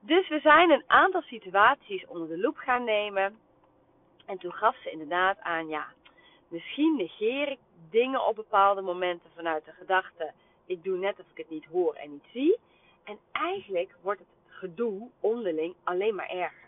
Dus 0.00 0.28
we 0.28 0.40
zijn 0.40 0.70
een 0.70 0.84
aantal 0.86 1.22
situaties 1.22 2.06
onder 2.06 2.28
de 2.28 2.38
loep 2.38 2.56
gaan 2.56 2.84
nemen. 2.84 3.38
En 4.26 4.38
toen 4.38 4.52
gaf 4.52 4.76
ze 4.82 4.90
inderdaad 4.90 5.40
aan, 5.40 5.68
ja, 5.68 5.86
misschien 6.48 6.96
negeer 6.96 7.48
ik 7.48 7.58
dingen 7.90 8.26
op 8.26 8.36
bepaalde 8.36 8.80
momenten 8.80 9.30
vanuit 9.34 9.64
de 9.64 9.72
gedachte 9.72 10.32
ik 10.68 10.84
doe 10.84 10.98
net 10.98 11.18
of 11.18 11.26
ik 11.30 11.36
het 11.36 11.50
niet 11.50 11.64
hoor 11.64 11.94
en 11.94 12.10
niet 12.10 12.28
zie. 12.32 12.58
En 13.04 13.18
eigenlijk 13.32 13.94
wordt 14.02 14.20
het 14.20 14.28
gedoe 14.46 15.10
onderling 15.20 15.74
alleen 15.84 16.14
maar 16.14 16.28
erger. 16.28 16.66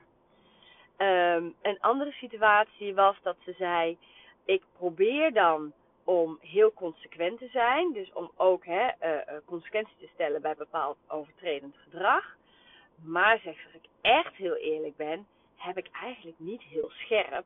Um, 1.36 1.54
een 1.62 1.80
andere 1.80 2.12
situatie 2.12 2.94
was 2.94 3.16
dat 3.22 3.36
ze 3.44 3.52
zei: 3.58 3.98
Ik 4.44 4.62
probeer 4.76 5.32
dan 5.32 5.72
om 6.04 6.38
heel 6.40 6.72
consequent 6.72 7.38
te 7.38 7.48
zijn. 7.48 7.92
Dus 7.92 8.12
om 8.12 8.30
ook 8.36 8.64
hè, 8.64 8.88
uh, 9.02 9.36
consequenties 9.44 9.98
te 9.98 10.10
stellen 10.14 10.42
bij 10.42 10.54
bepaald 10.54 10.96
overtredend 11.08 11.76
gedrag. 11.76 12.36
Maar 13.02 13.38
zegt 13.38 13.64
als 13.64 13.74
ik 13.74 13.88
echt 14.00 14.34
heel 14.34 14.56
eerlijk 14.56 14.96
ben, 14.96 15.26
heb 15.56 15.78
ik 15.78 15.88
eigenlijk 16.02 16.38
niet 16.38 16.62
heel 16.62 16.90
scherp 16.90 17.44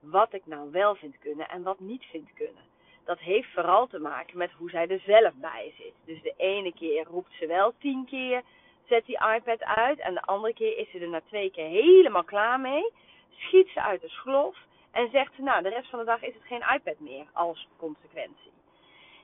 wat 0.00 0.32
ik 0.32 0.46
nou 0.46 0.70
wel 0.70 0.94
vind 0.94 1.18
kunnen 1.18 1.48
en 1.48 1.62
wat 1.62 1.80
niet 1.80 2.04
vind 2.04 2.32
kunnen 2.32 2.74
dat 3.06 3.18
heeft 3.18 3.48
vooral 3.52 3.86
te 3.86 3.98
maken 3.98 4.38
met 4.38 4.52
hoe 4.52 4.70
zij 4.70 4.88
er 4.88 5.00
zelf 5.06 5.32
bij 5.34 5.74
zit. 5.78 5.94
Dus 6.04 6.22
de 6.22 6.34
ene 6.36 6.72
keer 6.72 7.04
roept 7.04 7.32
ze 7.38 7.46
wel 7.46 7.72
tien 7.78 8.04
keer, 8.04 8.42
zet 8.88 9.06
die 9.06 9.18
iPad 9.34 9.62
uit. 9.62 9.98
En 9.98 10.14
de 10.14 10.22
andere 10.22 10.54
keer 10.54 10.78
is 10.78 10.90
ze 10.90 10.98
er 10.98 11.08
na 11.08 11.20
twee 11.20 11.50
keer 11.50 11.68
helemaal 11.68 12.24
klaar 12.24 12.60
mee. 12.60 12.92
schiet 13.36 13.68
ze 13.68 13.82
uit 13.82 14.00
de 14.00 14.08
schlof 14.08 14.56
en 14.90 15.10
zegt 15.10 15.34
ze, 15.34 15.42
nou, 15.42 15.62
de 15.62 15.68
rest 15.68 15.90
van 15.90 15.98
de 15.98 16.04
dag 16.04 16.22
is 16.22 16.34
het 16.34 16.42
geen 16.42 16.64
iPad 16.74 16.98
meer 16.98 17.26
als 17.32 17.68
consequentie. 17.76 18.52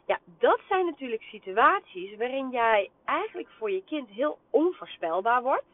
Ja, 0.06 0.18
dat 0.38 0.60
zijn 0.68 0.86
natuurlijk 0.86 1.22
situaties 1.22 2.16
waarin 2.16 2.50
jij 2.50 2.90
eigenlijk 3.04 3.48
voor 3.58 3.70
je 3.70 3.84
kind 3.84 4.08
heel 4.08 4.38
onvoorspelbaar 4.50 5.42
wordt. 5.42 5.70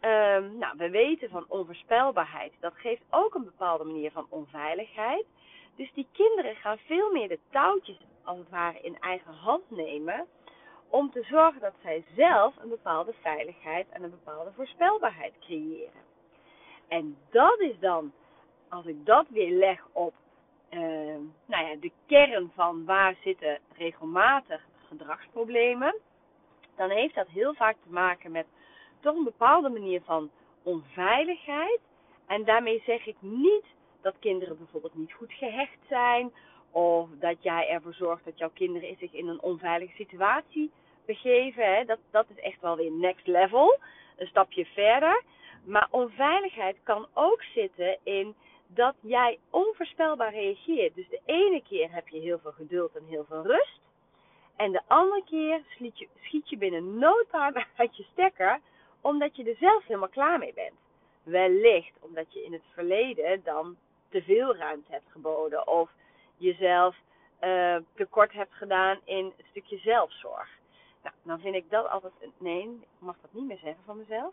Um, 0.00 0.58
nou, 0.58 0.76
we 0.76 0.90
weten 0.90 1.30
van 1.30 1.44
onvoorspelbaarheid, 1.48 2.52
dat 2.60 2.74
geeft 2.74 3.02
ook 3.10 3.34
een 3.34 3.44
bepaalde 3.44 3.84
manier 3.84 4.10
van 4.10 4.26
onveiligheid. 4.28 5.24
Dus 5.80 5.92
die 5.92 6.08
kinderen 6.12 6.56
gaan 6.56 6.78
veel 6.78 7.12
meer 7.12 7.28
de 7.28 7.38
touwtjes 7.50 8.00
als 8.24 8.38
het 8.38 8.48
ware 8.48 8.80
in 8.80 8.98
eigen 8.98 9.32
hand 9.32 9.70
nemen 9.70 10.26
om 10.88 11.10
te 11.10 11.22
zorgen 11.22 11.60
dat 11.60 11.74
zij 11.82 12.04
zelf 12.16 12.54
een 12.56 12.68
bepaalde 12.68 13.12
veiligheid 13.20 13.86
en 13.90 14.02
een 14.02 14.10
bepaalde 14.10 14.52
voorspelbaarheid 14.52 15.32
creëren. 15.40 16.02
En 16.88 17.16
dat 17.30 17.60
is 17.60 17.78
dan, 17.78 18.12
als 18.68 18.86
ik 18.86 19.06
dat 19.06 19.28
weer 19.28 19.50
leg 19.50 19.86
op 19.92 20.14
uh, 20.70 20.80
nou 21.46 21.66
ja, 21.66 21.76
de 21.80 21.92
kern 22.06 22.50
van 22.54 22.84
waar 22.84 23.16
zitten 23.22 23.58
regelmatig 23.76 24.62
gedragsproblemen, 24.88 25.96
dan 26.76 26.90
heeft 26.90 27.14
dat 27.14 27.28
heel 27.28 27.54
vaak 27.54 27.76
te 27.82 27.92
maken 27.92 28.30
met 28.30 28.46
toch 29.00 29.16
een 29.16 29.24
bepaalde 29.24 29.68
manier 29.68 30.00
van 30.02 30.30
onveiligheid. 30.62 31.80
En 32.26 32.44
daarmee 32.44 32.82
zeg 32.86 33.06
ik 33.06 33.16
niet 33.20 33.64
dat 34.02 34.14
kinderen 34.18 34.58
bijvoorbeeld 34.58 34.94
niet 34.94 35.12
goed 35.12 35.32
gehecht 35.32 35.78
zijn. 35.88 36.32
Of 36.70 37.08
dat 37.18 37.42
jij 37.42 37.68
ervoor 37.68 37.94
zorgt 37.94 38.24
dat 38.24 38.38
jouw 38.38 38.50
kinderen 38.54 38.96
zich 38.98 39.12
in 39.12 39.28
een 39.28 39.42
onveilige 39.42 39.94
situatie 39.94 40.70
begeven. 41.06 41.74
Hè. 41.74 41.84
Dat, 41.84 41.98
dat 42.10 42.26
is 42.34 42.42
echt 42.42 42.60
wel 42.60 42.76
weer 42.76 42.92
next 42.92 43.26
level. 43.26 43.78
Een 44.16 44.26
stapje 44.26 44.64
verder. 44.64 45.22
Maar 45.64 45.88
onveiligheid 45.90 46.76
kan 46.82 47.06
ook 47.14 47.42
zitten 47.42 47.98
in 48.02 48.34
dat 48.66 48.94
jij 49.00 49.38
onvoorspelbaar 49.50 50.32
reageert. 50.32 50.94
Dus 50.94 51.08
de 51.08 51.20
ene 51.24 51.62
keer 51.68 51.92
heb 51.92 52.08
je 52.08 52.18
heel 52.18 52.38
veel 52.38 52.52
geduld 52.52 52.96
en 52.96 53.04
heel 53.04 53.24
veel 53.24 53.42
rust. 53.42 53.80
En 54.56 54.72
de 54.72 54.82
andere 54.86 55.24
keer 55.24 55.62
schiet 55.70 55.98
je, 55.98 56.08
schiet 56.20 56.48
je 56.48 56.56
binnen 56.56 56.98
no 56.98 57.12
time 57.30 57.66
uit 57.76 57.96
je 57.96 58.06
stekker, 58.12 58.60
omdat 59.00 59.36
je 59.36 59.44
er 59.44 59.56
zelf 59.56 59.86
helemaal 59.86 60.08
klaar 60.08 60.38
mee 60.38 60.52
bent. 60.54 60.78
Wellicht 61.22 61.92
omdat 62.00 62.32
je 62.32 62.44
in 62.44 62.52
het 62.52 62.64
verleden 62.74 63.40
dan 63.44 63.76
te 64.10 64.22
veel 64.22 64.56
ruimte 64.56 64.92
hebt 64.92 65.10
geboden 65.10 65.66
of 65.66 65.90
jezelf 66.36 66.96
uh, 67.40 67.76
tekort 67.94 68.32
hebt 68.32 68.54
gedaan 68.54 68.98
in 69.04 69.24
een 69.24 69.44
stukje 69.50 69.78
zelfzorg. 69.78 70.48
Nou, 71.02 71.14
dan 71.22 71.40
vind 71.40 71.54
ik 71.54 71.70
dat 71.70 71.88
altijd. 71.88 72.12
Nee, 72.38 72.62
ik 72.62 72.88
mag 72.98 73.16
dat 73.20 73.32
niet 73.32 73.46
meer 73.46 73.58
zeggen 73.58 73.84
van 73.84 73.96
mezelf. 73.96 74.32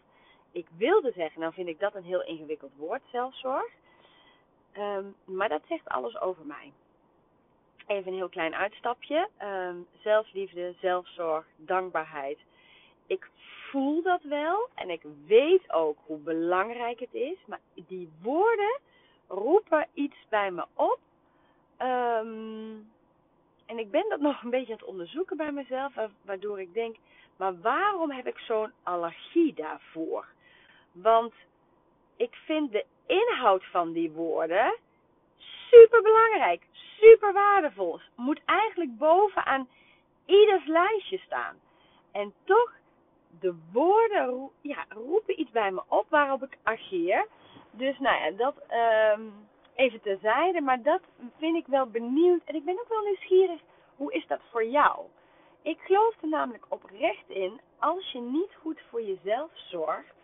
Ik 0.51 0.67
wilde 0.77 1.12
zeggen, 1.12 1.41
dan 1.41 1.53
vind 1.53 1.67
ik 1.67 1.79
dat 1.79 1.96
een 1.96 2.03
heel 2.03 2.24
ingewikkeld 2.24 2.72
woord, 2.75 3.01
zelfzorg. 3.12 3.72
Um, 4.77 5.15
maar 5.25 5.50
dat 5.50 5.62
zegt 5.67 5.88
alles 5.88 6.19
over 6.19 6.46
mij. 6.46 6.74
Even 7.88 8.12
een 8.12 8.17
heel 8.17 8.29
klein 8.29 8.55
uitstapje. 8.55 9.29
Um, 9.43 9.88
zelfliefde, 10.01 10.74
zelfzorg, 10.81 11.46
dankbaarheid. 11.55 12.39
Ik 13.07 13.29
voel 13.69 14.01
dat 14.01 14.22
wel 14.24 14.69
en 14.75 14.89
ik 14.89 15.01
weet 15.25 15.72
ook 15.74 15.98
hoe 16.05 16.17
belangrijk 16.17 17.00
het 17.00 17.13
is. 17.13 17.38
Maar 17.46 17.60
die 17.74 18.10
woorden 18.22 18.79
roepen 19.27 19.88
iets 19.93 20.17
bij 20.29 20.51
me 20.51 20.65
op. 20.74 21.00
Um, 21.81 22.91
en 23.65 23.77
ik 23.77 23.91
ben 23.91 24.10
dat 24.10 24.19
nog 24.19 24.43
een 24.43 24.50
beetje 24.50 24.74
aan 24.74 24.79
het 24.79 24.88
onderzoeken 24.88 25.38
bij 25.38 25.51
mezelf. 25.51 25.93
Waardoor 26.22 26.60
ik 26.60 26.74
denk, 26.74 26.96
maar 27.36 27.62
waarom 27.62 28.12
heb 28.12 28.27
ik 28.27 28.38
zo'n 28.38 28.72
allergie 28.84 29.53
daarvoor? 29.53 30.25
Want 30.91 31.34
ik 32.15 32.36
vind 32.46 32.72
de 32.72 32.86
inhoud 33.05 33.65
van 33.65 33.91
die 33.91 34.12
woorden 34.12 34.77
super 35.69 36.01
belangrijk, 36.01 36.62
super 37.00 37.34
waardevol. 37.34 38.00
Moet 38.15 38.41
eigenlijk 38.46 38.98
bovenaan 38.98 39.67
ieders 40.25 40.65
lijstje 40.65 41.17
staan. 41.17 41.55
En 42.12 42.34
toch, 42.43 42.72
de 43.39 43.55
woorden 43.72 44.50
ja, 44.61 44.85
roepen 44.90 45.40
iets 45.40 45.51
bij 45.51 45.72
me 45.72 45.81
op 45.87 46.05
waarop 46.09 46.44
ik 46.44 46.57
ageer. 46.63 47.27
Dus 47.77 48.00
nou 48.00 48.24
ja, 48.24 48.31
dat 48.31 48.55
um, 49.18 49.48
even 49.75 50.01
terzijde. 50.01 50.61
Maar 50.61 50.81
dat 50.81 51.01
vind 51.37 51.57
ik 51.57 51.68
wel 51.68 51.85
benieuwd. 51.85 52.42
En 52.46 52.55
ik 52.55 52.66
ben 52.66 52.79
ook 52.79 52.90
wel 52.90 53.03
nieuwsgierig, 53.03 53.61
hoe 53.96 54.13
is 54.13 54.27
dat 54.27 54.42
voor 54.51 54.66
jou? 54.66 55.05
Ik 55.61 55.79
geloof 55.79 56.22
er 56.22 56.27
namelijk 56.27 56.66
oprecht 56.70 57.29
in, 57.29 57.61
als 57.79 58.11
je 58.11 58.20
niet 58.20 58.55
goed 58.61 58.81
voor 58.90 59.01
jezelf 59.01 59.50
zorgt, 59.53 60.16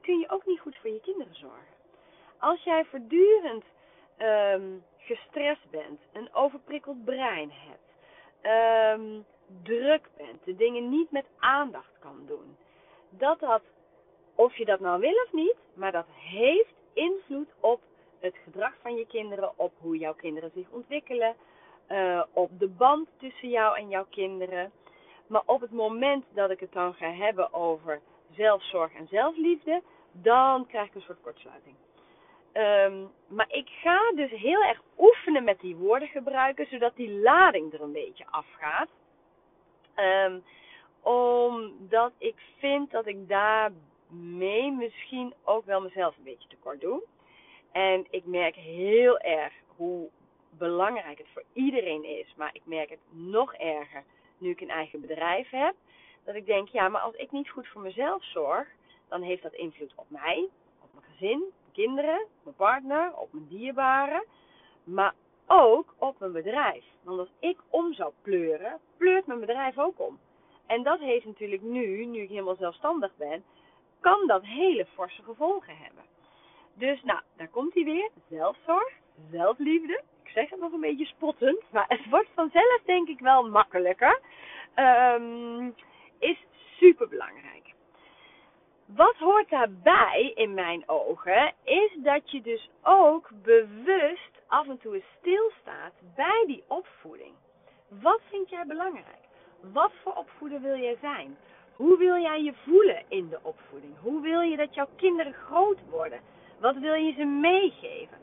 kun 0.00 0.18
je 0.18 0.30
ook 0.30 0.46
niet 0.46 0.60
goed 0.60 0.76
voor 0.76 0.90
je 0.90 1.00
kinderen 1.00 1.34
zorgen. 1.34 1.74
Als 2.38 2.62
jij 2.62 2.84
voortdurend 2.84 3.64
um, 4.18 4.84
gestrest 4.98 5.70
bent, 5.70 6.00
een 6.12 6.34
overprikkeld 6.34 7.04
brein 7.04 7.50
hebt, 7.52 7.92
um, 9.00 9.24
druk 9.62 10.08
bent, 10.16 10.44
de 10.44 10.56
dingen 10.56 10.88
niet 10.88 11.10
met 11.10 11.26
aandacht 11.38 11.98
kan 11.98 12.24
doen, 12.26 12.56
dat 13.08 13.40
dat, 13.40 13.62
of 14.34 14.56
je 14.56 14.64
dat 14.64 14.80
nou 14.80 15.00
wil 15.00 15.22
of 15.24 15.32
niet, 15.32 15.56
maar 15.74 15.92
dat 15.92 16.06
heeft 16.08 16.73
invloed 16.94 17.48
op 17.60 17.80
het 18.20 18.36
gedrag 18.44 18.72
van 18.82 18.94
je 18.94 19.06
kinderen, 19.06 19.58
op 19.58 19.72
hoe 19.78 19.98
jouw 19.98 20.14
kinderen 20.14 20.50
zich 20.54 20.70
ontwikkelen, 20.70 21.34
uh, 21.88 22.22
op 22.32 22.58
de 22.58 22.68
band 22.68 23.08
tussen 23.18 23.48
jou 23.48 23.78
en 23.78 23.88
jouw 23.88 24.06
kinderen. 24.10 24.72
Maar 25.26 25.42
op 25.46 25.60
het 25.60 25.72
moment 25.72 26.24
dat 26.34 26.50
ik 26.50 26.60
het 26.60 26.72
dan 26.72 26.94
ga 26.94 27.12
hebben 27.12 27.52
over 27.52 28.00
zelfzorg 28.30 28.94
en 28.94 29.06
zelfliefde, 29.10 29.82
dan 30.12 30.66
krijg 30.66 30.86
ik 30.86 30.94
een 30.94 31.00
soort 31.00 31.20
kortsluiting. 31.22 31.74
Um, 32.52 33.10
maar 33.26 33.46
ik 33.48 33.68
ga 33.68 34.12
dus 34.14 34.30
heel 34.30 34.62
erg 34.62 34.82
oefenen 34.98 35.44
met 35.44 35.60
die 35.60 35.76
woorden 35.76 36.08
gebruiken, 36.08 36.66
zodat 36.66 36.96
die 36.96 37.10
lading 37.10 37.72
er 37.72 37.80
een 37.80 37.92
beetje 37.92 38.24
afgaat. 38.30 38.88
Um, 39.96 40.44
omdat 41.02 42.12
ik 42.18 42.34
vind 42.58 42.90
dat 42.90 43.06
ik 43.06 43.28
daarmee 44.08 44.72
misschien 44.72 45.34
ook 45.44 45.64
wel 45.64 45.80
mezelf 45.80 46.16
een 46.16 46.24
beetje 46.24 46.48
tekort 46.48 46.80
doe. 46.80 47.02
En 47.72 48.06
ik 48.10 48.24
merk 48.24 48.54
heel 48.54 49.18
erg 49.18 49.52
hoe 49.76 50.08
belangrijk 50.50 51.18
het 51.18 51.26
voor 51.32 51.44
iedereen 51.52 52.04
is. 52.04 52.34
Maar 52.36 52.50
ik 52.52 52.62
merk 52.64 52.90
het 52.90 52.98
nog 53.10 53.54
erger 53.54 54.04
nu 54.38 54.50
ik 54.50 54.60
een 54.60 54.70
eigen 54.70 55.00
bedrijf 55.00 55.50
heb. 55.50 55.74
Dat 56.24 56.34
ik 56.34 56.46
denk, 56.46 56.68
ja, 56.68 56.88
maar 56.88 57.00
als 57.00 57.14
ik 57.14 57.32
niet 57.32 57.50
goed 57.50 57.68
voor 57.68 57.80
mezelf 57.80 58.24
zorg, 58.24 58.68
dan 59.08 59.22
heeft 59.22 59.42
dat 59.42 59.52
invloed 59.54 59.92
op 59.94 60.06
mij, 60.08 60.48
op 60.80 60.88
mijn 60.92 61.06
gezin, 61.10 61.38
mijn 61.38 61.72
kinderen, 61.72 62.26
mijn 62.42 62.56
partner, 62.56 63.16
op 63.16 63.32
mijn 63.32 63.46
dierbaren. 63.48 64.24
Maar 64.84 65.14
ook 65.46 65.94
op 65.98 66.18
mijn 66.18 66.32
bedrijf. 66.32 66.84
Want 67.02 67.18
als 67.18 67.32
ik 67.38 67.58
om 67.68 67.94
zou 67.94 68.12
pleuren, 68.22 68.80
pleurt 68.96 69.26
mijn 69.26 69.40
bedrijf 69.40 69.78
ook 69.78 70.00
om. 70.00 70.18
En 70.66 70.82
dat 70.82 70.98
heeft 70.98 71.26
natuurlijk 71.26 71.62
nu, 71.62 72.04
nu 72.04 72.20
ik 72.20 72.28
helemaal 72.28 72.56
zelfstandig 72.56 73.16
ben, 73.16 73.44
kan 74.06 74.26
dat 74.26 74.44
hele 74.44 74.86
forse 74.94 75.22
gevolgen 75.22 75.76
hebben. 75.76 76.04
Dus 76.74 77.02
nou, 77.02 77.20
daar 77.36 77.48
komt 77.48 77.74
hij 77.74 77.84
weer. 77.84 78.10
Zelfzorg, 78.28 78.92
zelfliefde. 79.30 80.02
Ik 80.22 80.30
zeg 80.30 80.50
het 80.50 80.60
nog 80.60 80.72
een 80.72 80.80
beetje 80.80 81.04
spottend, 81.06 81.62
maar 81.72 81.84
het 81.88 82.08
wordt 82.10 82.28
vanzelf 82.34 82.80
denk 82.84 83.08
ik 83.08 83.20
wel 83.20 83.48
makkelijker. 83.48 84.20
Um, 84.76 85.74
is 86.18 86.38
super 86.78 87.08
belangrijk. 87.08 87.74
Wat 88.86 89.16
hoort 89.16 89.50
daarbij 89.50 90.32
in 90.34 90.54
mijn 90.54 90.88
ogen, 90.88 91.52
is 91.62 91.96
dat 91.96 92.30
je 92.30 92.40
dus 92.40 92.70
ook 92.82 93.30
bewust 93.42 94.32
af 94.46 94.68
en 94.68 94.78
toe 94.78 95.02
stilstaat 95.18 95.92
bij 96.14 96.44
die 96.46 96.64
opvoeding. 96.68 97.34
Wat 97.88 98.20
vind 98.30 98.50
jij 98.50 98.66
belangrijk? 98.66 99.24
Wat 99.72 99.92
voor 100.02 100.14
opvoeder 100.14 100.60
wil 100.60 100.76
jij 100.76 100.96
zijn? 101.00 101.36
Hoe 101.76 101.98
wil 101.98 102.16
jij 102.16 102.42
je 102.42 102.54
voelen 102.64 103.02
in 103.08 103.28
de 103.28 103.38
opvoeding? 103.42 103.92
Hoe 104.00 104.20
wil 104.20 104.40
je 104.40 104.56
dat 104.56 104.74
jouw 104.74 104.88
kinderen 104.96 105.32
groot 105.32 105.78
worden? 105.90 106.20
Wat 106.60 106.76
wil 106.76 106.94
je 106.94 107.12
ze 107.12 107.24
meegeven? 107.24 108.16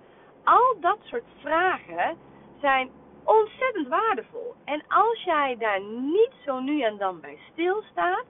Al 0.44 0.76
dat 0.80 0.98
soort 1.02 1.24
vragen 1.40 2.18
zijn 2.62 2.90
ontzettend 3.24 3.88
waardevol. 3.88 4.54
En 4.66 4.84
als 4.88 5.24
jij 5.24 5.56
daar 5.60 5.82
niet 5.82 6.34
zo 6.46 6.60
nu 6.60 6.82
en 6.82 6.98
dan 6.98 7.20
bij 7.20 7.38
stilstaat, 7.52 8.26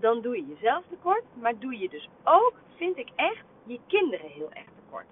dan 0.00 0.20
doe 0.20 0.36
je 0.36 0.46
jezelf 0.46 0.84
tekort, 0.88 1.24
maar 1.40 1.58
doe 1.58 1.78
je 1.78 1.88
dus 1.88 2.08
ook, 2.24 2.52
vind 2.76 2.96
ik 2.98 3.08
echt, 3.16 3.44
je 3.64 3.80
kinderen 3.86 4.30
heel 4.30 4.50
erg 4.52 4.66
tekort. 4.74 5.06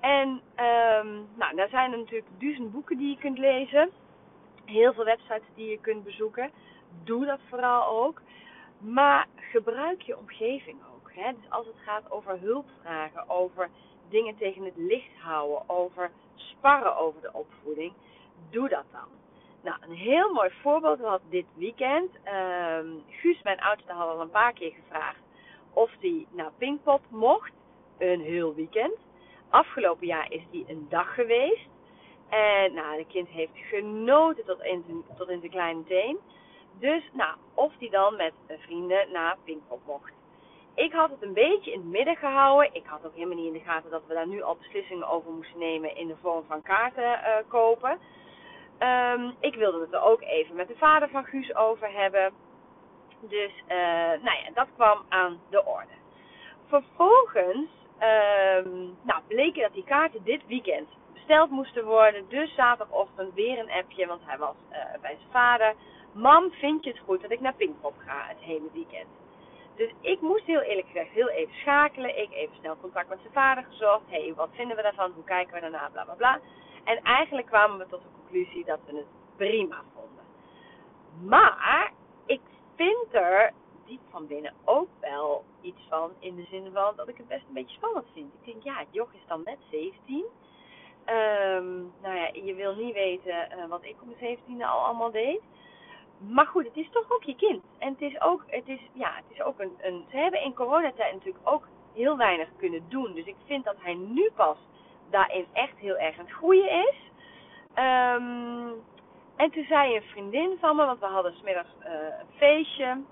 En 0.00 0.28
um, 0.28 1.28
nou, 1.34 1.56
daar 1.56 1.68
zijn 1.68 1.92
er 1.92 1.98
natuurlijk 1.98 2.30
duizend 2.38 2.72
boeken 2.72 2.98
die 2.98 3.08
je 3.08 3.18
kunt 3.18 3.38
lezen, 3.38 3.90
heel 4.64 4.92
veel 4.92 5.04
websites 5.04 5.48
die 5.54 5.70
je 5.70 5.80
kunt 5.80 6.04
bezoeken. 6.04 6.50
Doe 7.04 7.26
dat 7.26 7.40
vooral 7.48 7.86
ook. 7.86 8.20
Maar 8.78 9.26
gebruik 9.36 10.02
je 10.02 10.18
omgeving 10.18 10.78
ook. 10.94 11.12
Hè? 11.12 11.32
Dus 11.32 11.50
als 11.50 11.66
het 11.66 11.76
gaat 11.84 12.10
over 12.10 12.38
hulpvragen, 12.40 13.28
over 13.28 13.70
dingen 14.08 14.36
tegen 14.36 14.64
het 14.64 14.76
licht 14.76 15.16
houden, 15.18 15.68
over 15.68 16.10
sparren 16.34 16.96
over 16.96 17.20
de 17.20 17.32
opvoeding, 17.32 17.92
doe 18.50 18.68
dat 18.68 18.84
dan. 18.92 19.08
Nou, 19.62 19.76
een 19.80 19.96
heel 19.96 20.32
mooi 20.32 20.50
voorbeeld 20.62 20.98
was 20.98 21.20
dit 21.28 21.46
weekend. 21.54 22.10
Um, 22.14 23.02
Guus, 23.08 23.42
mijn 23.42 23.60
oudste, 23.60 23.92
had 23.92 24.08
al 24.08 24.20
een 24.20 24.30
paar 24.30 24.52
keer 24.52 24.72
gevraagd 24.72 25.24
of 25.74 25.90
hij 26.00 26.26
naar 26.30 26.52
Pinkpop 26.58 27.02
mocht. 27.08 27.52
een 27.98 28.20
heel 28.20 28.54
weekend. 28.54 28.94
Afgelopen 29.48 30.06
jaar 30.06 30.32
is 30.32 30.42
die 30.50 30.64
een 30.68 30.86
dag 30.88 31.14
geweest. 31.14 31.68
En 32.28 32.74
nou, 32.74 32.96
de 32.96 33.06
kind 33.06 33.28
heeft 33.28 33.52
genoten 33.54 34.44
tot 34.44 34.62
in 34.62 35.04
tot 35.16 35.28
in 35.28 35.38
zijn 35.38 35.50
kleine 35.50 35.84
teen. 35.84 36.18
Dus 36.78 37.10
nou, 37.12 37.36
of 37.54 37.72
die 37.78 37.90
dan 37.90 38.16
met 38.16 38.32
vrienden 38.48 39.12
naar 39.12 39.36
Pinkpop 39.44 39.80
mocht. 39.86 40.12
Ik 40.74 40.92
had 40.92 41.10
het 41.10 41.22
een 41.22 41.32
beetje 41.32 41.72
in 41.72 41.78
het 41.78 41.88
midden 41.88 42.16
gehouden. 42.16 42.74
Ik 42.74 42.86
had 42.86 43.06
ook 43.06 43.14
helemaal 43.14 43.36
niet 43.36 43.46
in 43.46 43.52
de 43.52 43.70
gaten 43.70 43.90
dat 43.90 44.02
we 44.06 44.14
daar 44.14 44.26
nu 44.26 44.42
al 44.42 44.56
beslissingen 44.56 45.08
over 45.08 45.32
moesten 45.32 45.58
nemen 45.58 45.96
in 45.96 46.06
de 46.06 46.16
vorm 46.22 46.44
van 46.48 46.62
kaarten 46.62 47.02
uh, 47.02 47.36
kopen. 47.48 47.98
Um, 48.78 49.34
ik 49.40 49.54
wilde 49.54 49.80
het 49.80 49.92
er 49.92 50.02
ook 50.02 50.22
even 50.22 50.56
met 50.56 50.68
de 50.68 50.76
vader 50.76 51.08
van 51.08 51.24
Guus 51.24 51.54
over 51.54 51.92
hebben. 51.92 52.32
Dus 53.20 53.52
uh, 53.68 53.76
nou 54.22 54.38
ja, 54.44 54.50
dat 54.54 54.68
kwam 54.74 55.02
aan 55.08 55.40
de 55.50 55.64
orde. 55.64 55.92
Vervolgens 56.66 57.68
um, 58.00 58.96
nou, 59.02 59.52
dat 59.54 59.72
die 59.72 59.84
kaarten 59.84 60.24
dit 60.24 60.46
weekend 60.46 60.88
besteld 61.12 61.50
moesten 61.50 61.84
worden. 61.84 62.28
Dus 62.28 62.54
zaterdagochtend 62.54 63.34
weer 63.34 63.58
een 63.58 63.70
appje, 63.70 64.06
want 64.06 64.20
hij 64.24 64.38
was 64.38 64.56
bij 65.00 65.16
zijn 65.16 65.30
vader. 65.30 65.74
Mam, 66.14 66.50
vind 66.50 66.84
je 66.84 66.90
het 66.90 66.98
goed 66.98 67.22
dat 67.22 67.30
ik 67.30 67.40
naar 67.40 67.54
Pinkpop 67.54 67.94
ga 67.98 68.24
het 68.26 68.38
hele 68.38 68.68
weekend? 68.72 69.08
Dus 69.76 69.90
ik 70.00 70.20
moest 70.20 70.44
heel 70.44 70.60
eerlijk 70.60 70.86
gezegd 70.86 71.10
heel 71.10 71.28
even 71.28 71.54
schakelen. 71.54 72.18
Ik 72.18 72.32
even 72.32 72.56
snel 72.56 72.76
contact 72.80 73.08
met 73.08 73.18
zijn 73.20 73.32
vader 73.32 73.64
gezocht. 73.64 74.02
Hé, 74.06 74.24
hey, 74.24 74.34
wat 74.34 74.48
vinden 74.52 74.76
we 74.76 74.82
daarvan? 74.82 75.12
Hoe 75.14 75.24
kijken 75.24 75.54
we 75.54 75.60
daarna? 75.60 75.88
Bla 75.92 76.04
bla 76.04 76.14
bla. 76.14 76.40
En 76.84 77.02
eigenlijk 77.02 77.46
kwamen 77.46 77.78
we 77.78 77.86
tot 77.86 78.02
de 78.02 78.08
conclusie 78.20 78.64
dat 78.64 78.78
we 78.86 78.96
het 78.96 79.06
prima 79.36 79.82
vonden. 79.94 80.24
Maar 81.22 81.92
ik 82.26 82.40
vind 82.76 83.06
er 83.10 83.52
diep 83.86 84.00
van 84.10 84.26
binnen 84.26 84.54
ook 84.64 84.88
wel 85.00 85.44
iets 85.60 85.80
van. 85.88 86.10
In 86.18 86.36
de 86.36 86.44
zin 86.50 86.70
van 86.72 86.92
dat 86.96 87.08
ik 87.08 87.16
het 87.16 87.28
best 87.28 87.44
een 87.48 87.54
beetje 87.54 87.76
spannend 87.76 88.06
vind. 88.12 88.32
Ik 88.40 88.52
denk, 88.52 88.62
ja, 88.62 88.78
het 88.78 89.08
is 89.12 89.26
dan 89.26 89.40
net 89.44 89.58
17. 89.70 90.16
Um, 90.16 90.24
ehm, 91.04 91.76
nou 92.02 92.16
ja, 92.16 92.30
je 92.32 92.54
wil 92.54 92.74
niet 92.74 92.94
weten 92.94 93.48
uh, 93.56 93.66
wat 93.68 93.84
ik 93.84 93.96
op 94.00 94.20
mijn 94.20 94.38
17e 94.38 94.62
al 94.62 94.84
allemaal 94.84 95.10
deed. 95.10 95.40
Maar 96.18 96.46
goed, 96.46 96.64
het 96.64 96.76
is 96.76 96.90
toch 96.90 97.12
ook 97.12 97.22
je 97.22 97.36
kind. 97.36 97.64
En 97.78 97.88
het 97.92 98.00
is 98.00 98.20
ook, 98.20 98.44
het 98.46 98.68
is, 98.68 98.80
ja, 98.92 99.14
het 99.14 99.24
is 99.28 99.42
ook 99.42 99.60
een, 99.60 99.72
een. 99.80 100.04
Ze 100.10 100.16
hebben 100.16 100.42
in 100.42 100.54
coronatijd 100.54 101.12
natuurlijk 101.12 101.48
ook 101.48 101.68
heel 101.94 102.16
weinig 102.16 102.48
kunnen 102.56 102.84
doen. 102.88 103.14
Dus 103.14 103.24
ik 103.24 103.36
vind 103.46 103.64
dat 103.64 103.76
hij 103.78 103.94
nu 103.94 104.30
pas 104.34 104.56
daarin 105.10 105.46
echt 105.52 105.78
heel 105.78 105.96
erg 105.96 106.18
aan 106.18 106.24
het 106.24 106.34
groeien 106.34 106.70
is. 106.70 106.96
Um, 107.78 108.82
en 109.36 109.50
toen 109.50 109.64
zei 109.64 109.96
een 109.96 110.02
vriendin 110.02 110.56
van 110.60 110.76
me, 110.76 110.84
want 110.84 111.00
we 111.00 111.06
hadden 111.06 111.34
smiddags 111.34 111.68
uh, 111.80 111.90
een 111.90 112.36
feestje. 112.36 113.02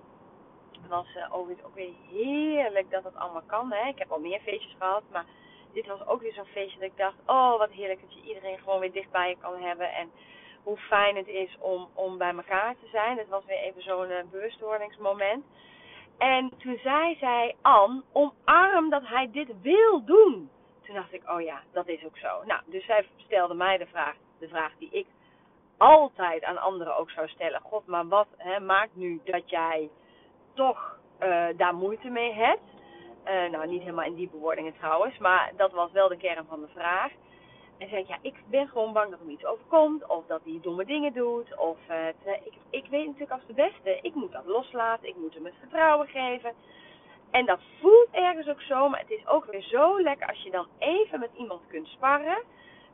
Het 0.82 0.90
was 0.90 1.06
uh, 1.16 1.34
ook 1.34 1.74
weer 1.74 1.92
heerlijk 2.10 2.90
dat 2.90 3.04
het 3.04 3.16
allemaal 3.16 3.42
kan. 3.46 3.72
Hè? 3.72 3.88
Ik 3.88 3.98
heb 3.98 4.10
al 4.10 4.20
meer 4.20 4.40
feestjes 4.40 4.74
gehad, 4.78 5.02
maar 5.12 5.24
dit 5.72 5.86
was 5.86 6.06
ook 6.06 6.20
weer 6.20 6.32
zo'n 6.32 6.44
feestje 6.44 6.78
dat 6.78 6.88
ik 6.88 6.96
dacht: 6.96 7.16
oh, 7.26 7.58
wat 7.58 7.70
heerlijk 7.70 8.00
dat 8.00 8.14
je 8.14 8.28
iedereen 8.28 8.58
gewoon 8.58 8.80
weer 8.80 8.92
dichtbij 8.92 9.28
je 9.28 9.36
kan 9.40 9.60
hebben. 9.60 9.92
En 9.92 10.10
hoe 10.62 10.76
fijn 10.76 11.16
het 11.16 11.28
is 11.28 11.56
om, 11.58 11.88
om 11.94 12.18
bij 12.18 12.34
elkaar 12.34 12.74
te 12.74 12.88
zijn. 12.92 13.18
Het 13.18 13.28
was 13.28 13.44
weer 13.44 13.58
even 13.58 13.82
zo'n 13.82 14.10
uh, 14.10 14.16
bewustwordingsmoment. 14.30 15.44
En 16.18 16.52
toen 16.58 16.78
zei 16.82 17.16
zij, 17.20 17.54
Ann, 17.62 18.02
omarm 18.12 18.90
dat 18.90 19.02
hij 19.06 19.30
dit 19.30 19.60
wil 19.62 20.04
doen. 20.04 20.50
Toen 20.82 20.94
dacht 20.94 21.12
ik, 21.12 21.30
oh 21.30 21.40
ja, 21.40 21.62
dat 21.72 21.88
is 21.88 22.04
ook 22.04 22.16
zo. 22.16 22.42
Nou, 22.44 22.60
dus 22.66 22.84
zij 22.84 23.06
stelde 23.16 23.54
mij 23.54 23.78
de 23.78 23.86
vraag, 23.86 24.14
de 24.38 24.48
vraag 24.48 24.72
die 24.78 24.90
ik 24.90 25.06
altijd 25.76 26.44
aan 26.44 26.58
anderen 26.58 26.96
ook 26.96 27.10
zou 27.10 27.28
stellen. 27.28 27.60
God, 27.60 27.86
maar 27.86 28.08
wat 28.08 28.26
hè, 28.36 28.60
maakt 28.60 28.96
nu 28.96 29.20
dat 29.24 29.50
jij 29.50 29.90
toch 30.54 30.98
uh, 31.20 31.46
daar 31.56 31.74
moeite 31.74 32.08
mee 32.08 32.32
hebt? 32.32 32.60
Uh, 33.24 33.50
nou, 33.50 33.66
niet 33.66 33.80
helemaal 33.80 34.04
in 34.04 34.14
die 34.14 34.28
bewoordingen 34.30 34.74
trouwens, 34.78 35.18
maar 35.18 35.52
dat 35.56 35.72
was 35.72 35.92
wel 35.92 36.08
de 36.08 36.16
kern 36.16 36.46
van 36.48 36.60
de 36.60 36.68
vraag. 36.74 37.12
En 37.82 37.88
zei 37.88 38.00
ik, 38.00 38.08
ja, 38.08 38.18
ik 38.22 38.34
ben 38.46 38.68
gewoon 38.68 38.92
bang 38.92 39.10
dat 39.10 39.20
er 39.20 39.30
iets 39.30 39.44
overkomt. 39.44 40.06
Of 40.06 40.26
dat 40.26 40.40
hij 40.44 40.58
domme 40.62 40.84
dingen 40.84 41.12
doet. 41.12 41.58
Of 41.58 41.78
uh, 41.90 42.08
ik, 42.44 42.52
ik 42.70 42.86
weet 42.90 43.06
natuurlijk 43.06 43.32
als 43.32 43.46
de 43.46 43.52
beste. 43.52 43.98
Ik 44.02 44.14
moet 44.14 44.32
dat 44.32 44.46
loslaten. 44.46 45.08
Ik 45.08 45.16
moet 45.16 45.34
hem 45.34 45.44
het 45.44 45.54
vertrouwen 45.60 46.08
geven. 46.08 46.52
En 47.30 47.46
dat 47.46 47.60
voelt 47.80 48.08
ergens 48.10 48.48
ook 48.48 48.60
zo. 48.60 48.88
Maar 48.88 49.00
het 49.00 49.10
is 49.10 49.26
ook 49.26 49.44
weer 49.44 49.62
zo 49.62 50.02
lekker 50.02 50.26
als 50.26 50.42
je 50.42 50.50
dan 50.50 50.66
even 50.78 51.20
met 51.20 51.30
iemand 51.36 51.60
kunt 51.68 51.86
sparren. 51.86 52.42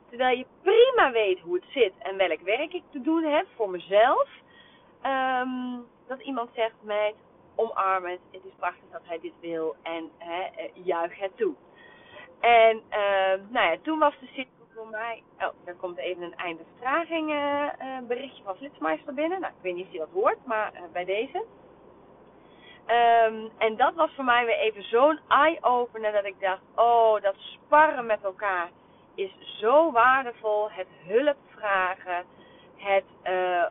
Terwijl 0.09 0.39
je 0.39 0.47
prima 0.63 1.13
weet 1.13 1.41
hoe 1.41 1.55
het 1.55 1.67
zit 1.69 1.93
en 1.99 2.17
welk 2.17 2.41
werk 2.41 2.73
ik 2.73 2.85
te 2.91 3.01
doen 3.01 3.25
heb 3.25 3.47
voor 3.57 3.71
mezelf. 3.71 4.29
Um, 5.07 5.87
dat 6.07 6.21
iemand 6.21 6.51
zegt, 6.55 6.75
meid, 6.81 7.15
omarm 7.55 8.05
het. 8.05 8.21
Het 8.31 8.45
is 8.45 8.53
prachtig 8.57 8.91
dat 8.93 9.03
hij 9.05 9.21
dit 9.21 9.41
wil. 9.41 9.77
En 9.83 10.11
hè, 10.19 10.43
eh, 10.43 10.71
juich 10.85 11.19
het 11.19 11.37
toe. 11.37 11.55
En 12.41 12.83
uh, 12.91 13.51
nou 13.51 13.71
ja, 13.71 13.77
toen 13.83 13.99
was 13.99 14.15
de 14.21 14.27
situatie 14.27 14.58
voor 14.79 14.89
mij. 14.89 15.23
Oh, 15.41 15.49
er 15.65 15.75
komt 15.75 15.99
even 15.99 16.23
een 16.23 16.37
einde 16.37 16.63
vertraging 16.73 17.31
uh, 17.31 17.63
uh, 17.63 17.99
berichtje 18.07 18.43
van 18.43 18.57
Flitsmeister 18.57 19.15
binnen. 19.15 19.41
Nou, 19.41 19.53
ik 19.53 19.63
weet 19.63 19.75
niet 19.75 19.87
of 19.87 19.93
je 19.93 19.99
dat 19.99 20.09
hoort, 20.13 20.45
maar 20.45 20.73
uh, 20.75 20.81
bij 20.93 21.05
deze. 21.05 21.45
Um, 22.87 23.51
en 23.59 23.77
dat 23.77 23.95
was 23.95 24.15
voor 24.15 24.25
mij 24.25 24.45
weer 24.45 24.59
even 24.59 24.83
zo'n 24.83 25.21
eye-opener 25.29 26.13
dat 26.13 26.25
ik 26.25 26.41
dacht: 26.41 26.61
oh, 26.75 27.23
dat 27.23 27.35
sparren 27.37 28.07
met 28.07 28.25
elkaar 28.25 28.71
is 29.15 29.59
zo 29.61 29.93
waardevol. 29.93 30.71
Het 30.71 30.87
hulp 31.07 31.37
vragen, 31.47 32.25
het 32.77 33.05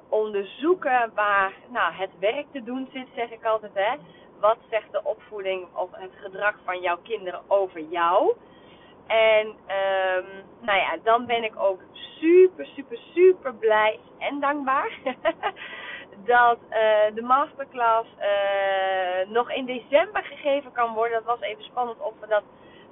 onderzoeken 0.09 1.11
waar 1.15 1.53
nou, 1.69 1.93
het 1.93 2.19
werk 2.19 2.45
te 2.51 2.63
doen 2.63 2.89
zit, 2.93 3.07
zeg 3.15 3.31
ik 3.31 3.45
altijd. 3.45 3.73
Hè? 3.73 3.95
Wat 4.39 4.57
zegt 4.69 4.91
de 4.91 5.03
opvoeding 5.03 5.67
of 5.75 5.89
het 5.91 6.11
gedrag 6.15 6.55
van 6.65 6.81
jouw 6.81 6.97
kinderen 7.03 7.41
over 7.47 7.81
jou? 7.81 8.35
En 9.07 9.47
um, 9.47 10.25
nou 10.61 10.79
ja, 10.79 10.97
dan 11.03 11.25
ben 11.25 11.43
ik 11.43 11.53
ook 11.59 11.79
super, 12.19 12.65
super, 12.65 12.97
super 13.13 13.53
blij 13.55 13.99
en 14.17 14.39
dankbaar 14.39 14.99
dat 16.25 16.57
uh, 16.69 17.15
de 17.15 17.21
masterclass 17.21 18.09
uh, 18.19 19.29
nog 19.29 19.51
in 19.51 19.65
december 19.65 20.23
gegeven 20.23 20.71
kan 20.71 20.93
worden. 20.93 21.17
Dat 21.17 21.37
was 21.37 21.41
even 21.41 21.63
spannend 21.63 21.99
of 21.99 22.13
we 22.19 22.27
dat 22.27 22.43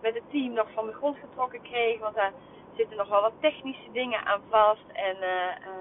met 0.02 0.14
het 0.14 0.30
team 0.32 0.54
nog 0.54 0.68
van 0.74 0.86
de 0.86 0.94
grond 0.94 1.18
getrokken 1.18 1.62
kregen. 1.62 2.02
Want 2.02 2.16
daar 2.16 2.32
zitten 2.76 2.98
nog 2.98 3.10
wel 3.10 3.22
wat 3.22 3.42
technische 3.42 3.92
dingen 3.92 4.26
aan 4.26 4.42
vast. 4.50 4.88
En 4.94 5.16
uh, 5.16 5.72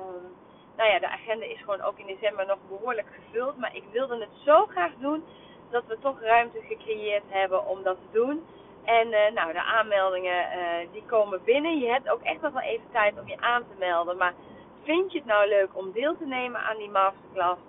nou 0.77 0.91
ja, 0.91 0.99
de 0.99 1.09
agenda 1.09 1.45
is 1.47 1.61
gewoon 1.61 1.81
ook 1.81 1.99
in 1.99 2.07
december 2.07 2.47
nog 2.47 2.59
behoorlijk 2.69 3.07
gevuld. 3.15 3.57
Maar 3.57 3.77
ik 3.77 3.85
wilde 3.93 4.21
het 4.21 4.45
zo 4.45 4.67
graag 4.67 4.93
doen 4.99 5.25
dat 5.71 5.85
we 5.87 5.99
toch 5.99 6.21
ruimte 6.21 6.61
gecreëerd 6.69 7.25
hebben 7.29 7.67
om 7.67 7.83
dat 7.83 7.97
te 7.97 8.19
doen. 8.19 8.45
En 8.85 9.09
uh, 9.09 9.19
nou, 9.35 9.53
de 9.53 9.63
aanmeldingen 9.63 10.47
uh, 10.57 10.93
die 10.93 11.03
komen 11.07 11.45
binnen. 11.45 11.79
Je 11.79 11.91
hebt 11.91 12.11
ook 12.11 12.23
echt 12.23 12.41
nog 12.41 12.53
wel 12.53 12.63
even 12.63 12.91
tijd 12.93 13.21
om 13.21 13.29
je 13.29 13.41
aan 13.41 13.63
te 13.63 13.79
melden. 13.79 14.17
Maar 14.17 14.35
vind 14.83 15.13
je 15.13 15.19
het 15.19 15.27
nou 15.27 15.49
leuk 15.49 15.69
om 15.73 15.93
deel 15.93 16.17
te 16.17 16.27
nemen 16.27 16.61
aan 16.61 16.77
die 16.77 16.91
masterclass? 16.91 17.61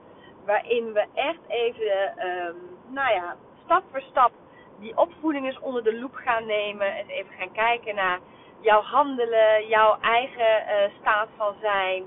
Waarin 0.46 0.94
we 0.94 1.06
echt 1.14 1.40
even, 1.48 2.14
uh, 2.18 2.54
nou 2.88 3.14
ja, 3.14 3.36
stap 3.64 3.84
voor 3.92 4.02
stap 4.02 4.32
die 4.80 4.98
opvoeding 4.98 5.46
eens 5.46 5.60
onder 5.60 5.84
de 5.84 6.00
loep 6.00 6.16
gaan 6.16 6.46
nemen. 6.46 6.96
En 6.96 7.08
even 7.08 7.34
gaan 7.38 7.52
kijken 7.52 7.96
naar 7.96 8.20
jouw 8.60 8.82
handelen, 8.82 9.68
jouw 9.68 9.98
eigen 10.02 10.68
eh, 10.68 10.92
staat 11.02 11.28
van 11.38 11.54
zijn. 11.62 12.04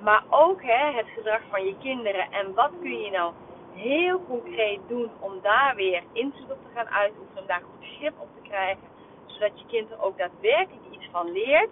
Maar 0.00 0.22
ook 0.30 0.62
hè, 0.62 0.92
het 0.92 1.06
gedrag 1.14 1.40
van 1.50 1.64
je 1.64 1.76
kinderen. 1.78 2.32
En 2.32 2.54
wat 2.54 2.70
kun 2.80 3.00
je 3.00 3.10
nou 3.10 3.32
heel 3.74 4.24
concreet 4.28 4.80
doen 4.88 5.10
om 5.20 5.40
daar 5.42 5.74
weer 5.74 6.02
invloed 6.12 6.50
op 6.50 6.58
te 6.62 6.74
gaan 6.74 6.88
uitoefenen, 6.88 7.40
om 7.40 7.46
daar 7.46 7.62
goed 7.62 7.88
grip 7.98 8.14
op 8.18 8.28
te 8.34 8.48
krijgen, 8.48 8.82
zodat 9.26 9.58
je 9.58 9.66
kind 9.66 9.90
er 9.90 10.02
ook 10.02 10.18
daadwerkelijk 10.18 10.84
iets 10.90 11.08
van 11.10 11.32
leert. 11.32 11.70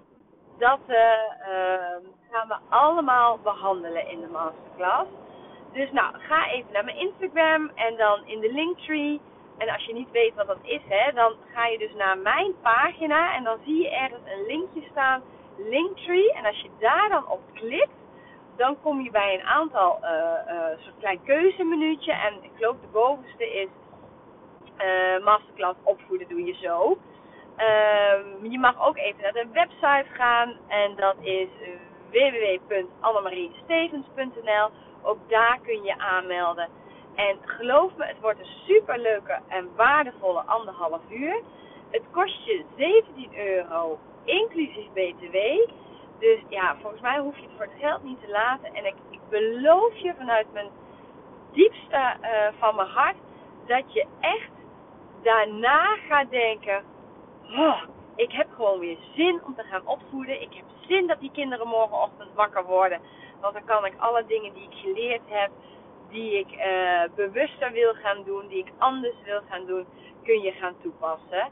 Dat 0.59 0.81
uh, 0.89 0.97
uh, 0.97 1.97
gaan 2.31 2.49
we 2.49 2.57
allemaal 2.69 3.39
behandelen 3.39 4.09
in 4.09 4.21
de 4.21 4.27
masterclass. 4.27 5.09
Dus 5.73 5.93
nou, 5.93 6.19
ga 6.19 6.51
even 6.51 6.73
naar 6.73 6.85
mijn 6.85 6.97
Instagram 6.97 7.71
en 7.75 7.97
dan 7.97 8.27
in 8.27 8.41
de 8.41 8.53
linktree. 8.53 9.21
En 9.59 9.69
als 9.69 9.85
je 9.85 9.93
niet 9.93 10.11
weet 10.11 10.35
wat 10.35 10.47
dat 10.47 10.63
is, 10.63 10.81
hè, 10.89 11.13
dan 11.13 11.35
ga 11.55 11.67
je 11.67 11.79
dus 11.79 11.95
naar 11.95 12.19
mijn 12.19 12.55
pagina 12.63 13.35
en 13.35 13.45
dan 13.45 13.59
zie 13.65 13.83
je 13.83 13.91
ergens 13.91 14.23
een 14.25 14.47
linkje 14.47 14.83
staan, 14.91 15.23
Linktree. 15.57 16.33
En 16.33 16.45
als 16.45 16.61
je 16.61 16.71
daar 16.79 17.09
dan 17.09 17.29
op 17.29 17.41
klikt, 17.53 18.00
dan 18.61 18.77
kom 18.83 19.01
je 19.01 19.11
bij 19.11 19.35
een 19.35 19.47
aantal 19.47 19.99
uh, 20.03 20.09
uh, 20.09 20.15
soort 20.79 20.95
klein 20.99 21.23
keuzemenuutje. 21.25 22.13
En 22.13 22.35
ik 22.43 22.51
geloof 22.57 22.77
de 22.81 22.87
bovenste 22.93 23.53
is 23.53 23.69
uh, 24.79 25.19
masterclass 25.25 25.79
opvoeden 25.83 26.29
doe 26.29 26.45
je 26.45 26.55
zo. 26.55 26.99
Uh, 27.59 28.15
je 28.53 28.59
mag 28.59 28.87
ook 28.87 28.97
even 28.97 29.23
naar 29.23 29.33
de 29.33 29.47
website 29.53 30.07
gaan. 30.13 30.57
En 30.69 30.97
dat 30.97 31.17
is 31.21 31.49
www.annemariestevens.nl 32.11 34.71
Ook 35.03 35.19
daar 35.29 35.59
kun 35.63 35.83
je 35.83 35.99
aanmelden. 35.99 36.69
En 37.15 37.39
geloof 37.43 37.97
me, 37.97 38.05
het 38.05 38.21
wordt 38.21 38.39
een 38.39 38.55
super 38.67 38.99
leuke 38.99 39.39
en 39.49 39.69
waardevolle 39.77 40.41
anderhalf 40.41 41.01
uur. 41.09 41.41
Het 41.91 42.03
kost 42.11 42.45
je 42.45 42.65
17 42.77 43.37
euro 43.37 43.99
inclusief 44.25 44.89
btw. 44.93 45.37
Dus 46.21 46.39
ja, 46.49 46.77
volgens 46.81 47.03
mij 47.03 47.19
hoef 47.19 47.37
je 47.37 47.43
het 47.43 47.51
voor 47.57 47.65
het 47.65 47.81
geld 47.81 48.03
niet 48.03 48.21
te 48.21 48.29
laten. 48.29 48.75
En 48.75 48.85
ik, 48.85 48.95
ik 49.11 49.21
beloof 49.29 49.97
je 49.97 50.15
vanuit 50.19 50.53
mijn 50.53 50.69
diepste 51.53 52.17
uh, 52.23 52.59
van 52.59 52.77
mijn 52.77 52.89
hart 52.89 53.17
dat 53.67 53.93
je 53.93 54.07
echt 54.21 54.51
daarna 55.23 55.97
gaat 56.09 56.31
denken: 56.31 56.85
oh, 57.57 57.83
ik 58.17 58.33
heb 58.33 58.47
gewoon 58.55 58.79
weer 58.79 58.99
zin 59.15 59.41
om 59.45 59.55
te 59.55 59.63
gaan 59.63 59.87
opvoeden. 59.87 60.43
Ik 60.43 60.55
heb 60.55 60.65
zin 60.89 61.07
dat 61.07 61.21
die 61.21 61.31
kinderen 61.33 61.69
morgenochtend 61.69 62.35
wakker 62.35 62.65
worden. 62.65 63.01
Want 63.41 63.55
dan 63.55 63.65
kan 63.65 63.85
ik 63.85 63.95
alle 63.97 64.25
dingen 64.27 64.53
die 64.55 64.69
ik 64.71 64.75
geleerd 64.75 65.23
heb, 65.27 65.51
die 66.09 66.39
ik 66.39 66.53
uh, 66.53 67.03
bewuster 67.15 67.73
wil 67.73 67.95
gaan 67.95 68.23
doen, 68.25 68.49
die 68.49 68.59
ik 68.59 68.73
anders 68.79 69.17
wil 69.25 69.41
gaan 69.49 69.67
doen, 69.67 69.87
kun 70.23 70.41
je 70.41 70.53
gaan 70.53 70.75
toepassen. 70.83 71.49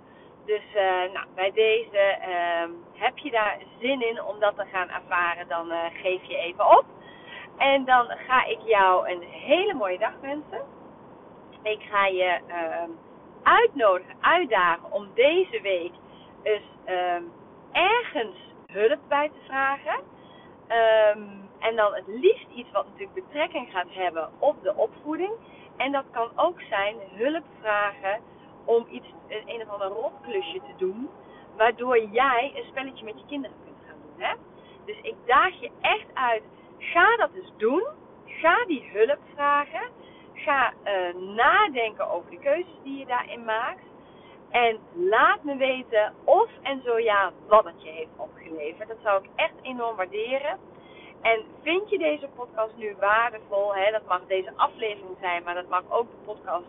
Dus 0.49 0.65
uh, 0.75 1.13
nou, 1.13 1.27
bij 1.35 1.53
deze 1.53 2.19
uh, 2.29 2.71
heb 2.93 3.19
je 3.19 3.31
daar 3.31 3.59
zin 3.81 4.01
in 4.03 4.23
om 4.23 4.39
dat 4.41 4.57
te 4.57 4.65
gaan 4.73 4.89
ervaren, 4.89 5.49
dan 5.49 5.73
uh, 5.73 5.85
geef 6.03 6.25
je 6.25 6.37
even 6.37 6.79
op. 6.79 6.85
En 7.59 7.85
dan 7.85 8.07
ga 8.27 8.45
ik 8.45 8.59
jou 8.61 9.11
een 9.11 9.23
hele 9.23 9.75
mooie 9.75 9.99
dag 9.99 10.13
wensen. 10.21 10.63
Ik 11.63 11.83
ga 11.91 12.07
je 12.07 12.39
ehm, 12.47 12.91
uitnodigen, 13.43 14.15
uitdagen 14.21 14.93
om 14.93 15.09
deze 15.15 15.61
week 15.61 15.93
ehm, 16.85 17.23
ergens 17.73 18.37
hulp 18.67 19.01
bij 19.09 19.29
te 19.29 19.41
vragen. 19.47 20.01
En 21.59 21.77
dan 21.77 21.95
het 21.95 22.07
liefst 22.07 22.49
iets 22.55 22.71
wat 22.71 22.85
natuurlijk 22.85 23.15
betrekking 23.15 23.71
gaat 23.71 23.91
hebben 23.91 24.31
op 24.39 24.63
de 24.63 24.75
opvoeding. 24.77 25.33
En 25.77 25.93
dat 25.93 26.05
kan 26.11 26.31
ook 26.37 26.61
zijn 26.61 26.97
hulp 27.15 27.45
vragen 27.61 28.21
om 28.69 28.87
iets, 28.91 29.07
een 29.29 29.63
of 29.63 29.69
ander 29.69 29.89
rotklusje 29.89 30.61
te 30.61 30.75
doen. 30.77 31.11
Waardoor 31.57 32.05
jij 32.05 32.53
een 32.55 32.65
spelletje 32.65 33.05
met 33.05 33.19
je 33.19 33.27
kinderen 33.27 33.57
kunt 33.65 33.77
gaan 33.87 33.99
doen. 34.03 34.25
Hè? 34.27 34.35
Dus 34.85 35.01
ik 35.03 35.15
daag 35.27 35.61
je 35.61 35.71
echt 35.81 36.07
uit. 36.15 36.43
Ga 36.79 37.17
dat 37.17 37.31
eens 37.35 37.53
doen. 37.57 37.87
Ga 38.25 38.65
die 38.67 38.91
hulp 38.93 39.19
vragen. 39.35 39.91
Ga 40.33 40.73
uh, 40.85 41.15
nadenken 41.35 42.11
over 42.11 42.31
de 42.31 42.39
keuzes 42.39 42.79
die 42.83 42.99
je 42.99 43.07
daarin 43.07 43.45
maakt. 43.45 43.85
En 44.51 44.79
laat 44.93 45.43
me 45.43 45.57
weten 45.57 46.15
of 46.25 46.51
en 46.63 46.83
zo 46.85 46.99
ja, 46.99 47.33
wat 47.47 47.65
het 47.65 47.83
je 47.83 47.91
heeft 47.91 48.17
opgeleverd. 48.17 48.89
Dat 48.89 48.99
zou 49.03 49.25
ik 49.25 49.31
echt 49.37 49.55
enorm 49.63 49.97
waarderen. 49.97 50.59
En 51.23 51.45
vind 51.63 51.91
je 51.91 51.99
deze 51.99 52.29
podcast 52.37 52.77
nu 52.77 52.97
waardevol? 53.01 53.75
Hè? 53.75 53.91
Dat 53.91 54.07
mag 54.07 54.21
deze 54.27 54.53
aflevering 54.57 55.17
zijn, 55.21 55.43
maar 55.43 55.55
dat 55.55 55.69
mag 55.69 55.83
ook 55.89 56.11
de 56.11 56.17
podcast 56.25 56.67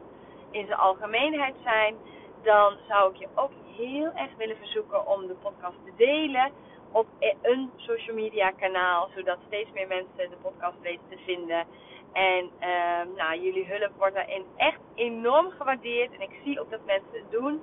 in 0.52 0.66
zijn 0.66 0.80
algemeenheid 0.80 1.56
zijn. 1.64 1.96
Dan 2.44 2.78
zou 2.88 3.14
ik 3.14 3.20
je 3.20 3.28
ook 3.36 3.52
heel 3.78 4.12
erg 4.16 4.36
willen 4.38 4.58
verzoeken 4.58 5.08
om 5.08 5.28
de 5.28 5.34
podcast 5.34 5.78
te 5.86 5.92
delen 5.98 6.52
op 6.92 7.08
een 7.42 7.72
social 7.76 8.16
media 8.16 8.52
kanaal, 8.52 9.10
zodat 9.16 9.38
steeds 9.48 9.72
meer 9.74 9.88
mensen 9.88 10.30
de 10.30 10.38
podcast 10.42 10.82
weten 10.82 11.10
te 11.10 11.18
vinden. 11.26 11.66
En 12.14 12.50
uh, 12.60 13.18
nou, 13.18 13.42
jullie 13.42 13.66
hulp 13.66 13.92
wordt 13.98 14.16
daarin 14.16 14.46
echt 14.56 14.80
enorm 14.96 15.52
gewaardeerd. 15.52 16.14
En 16.14 16.22
ik 16.22 16.40
zie 16.44 16.60
ook 16.60 16.70
dat 16.70 16.86
mensen 16.86 17.14
het 17.14 17.32
doen. 17.32 17.62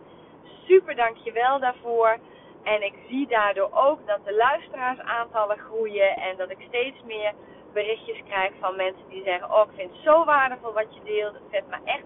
Super 0.67 0.95
dankjewel 0.97 1.61
daarvoor. 1.61 2.19
En 2.63 2.83
ik 2.83 2.95
zie 3.09 3.27
daardoor 3.27 3.71
ook 3.73 4.07
dat 4.07 4.25
de 4.25 4.35
luisteraarsaantallen 4.35 5.59
groeien 5.59 6.17
en 6.17 6.37
dat 6.37 6.51
ik 6.51 6.59
steeds 6.69 7.03
meer 7.05 7.33
berichtjes 7.73 8.23
krijg 8.29 8.53
van 8.61 8.77
mensen 8.77 9.09
die 9.09 9.23
zeggen: 9.23 9.51
Oh, 9.51 9.69
ik 9.69 9.77
vind 9.77 9.93
het 9.93 10.03
zo 10.03 10.25
waardevol 10.25 10.73
wat 10.73 10.95
je 10.95 11.01
deelt. 11.05 11.35
Het 11.35 11.43
zet 11.51 11.69
me 11.69 11.77
echt 11.85 12.05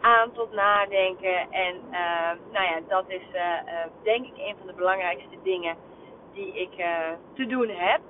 aan 0.00 0.32
tot 0.32 0.52
nadenken. 0.52 1.50
En 1.50 1.74
uh, 1.90 2.30
nou 2.52 2.64
ja, 2.64 2.80
dat 2.88 3.04
is 3.08 3.22
uh, 3.34 3.40
uh, 3.40 3.72
denk 4.02 4.26
ik 4.26 4.36
een 4.36 4.54
van 4.58 4.66
de 4.66 4.72
belangrijkste 4.72 5.36
dingen 5.42 5.76
die 6.32 6.52
ik 6.52 6.72
te 7.34 7.46
doen 7.46 7.68
heb. 7.68 8.00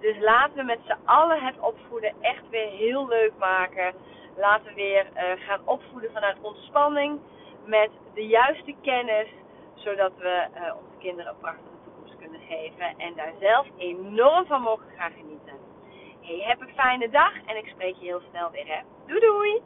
Dus 0.00 0.18
laten 0.18 0.56
we 0.56 0.62
met 0.62 0.78
z'n 0.86 0.98
allen 1.04 1.44
het 1.44 1.60
opvoeden 1.60 2.14
echt 2.20 2.48
weer 2.50 2.68
heel 2.68 3.08
leuk 3.08 3.32
maken. 3.38 3.94
Laten 4.36 4.66
we 4.66 4.74
weer 4.74 5.06
gaan 5.38 5.60
opvoeden 5.64 6.12
vanuit 6.12 6.36
ontspanning. 6.40 7.20
Met 7.64 7.90
de 8.14 8.26
juiste 8.26 8.74
kennis 8.82 9.28
zodat 9.74 10.12
we 10.18 10.46
onze 10.76 10.96
kinderen 10.98 11.32
een 11.32 11.40
prachtige 11.40 11.76
toekomst 11.84 12.16
kunnen 12.16 12.40
geven 12.48 12.98
en 12.98 13.14
daar 13.14 13.32
zelf 13.40 13.66
enorm 13.76 14.46
van 14.46 14.62
mogen 14.62 14.86
gaan 14.96 15.12
genieten. 15.12 15.54
Hey, 16.20 16.38
heb 16.38 16.60
een 16.60 16.74
fijne 16.74 17.10
dag 17.10 17.32
en 17.46 17.56
ik 17.56 17.66
spreek 17.66 17.94
je 17.94 18.06
heel 18.06 18.22
snel 18.30 18.50
weer. 18.50 18.66
Hè? 18.66 18.80
Doei 19.06 19.20
doei! 19.20 19.62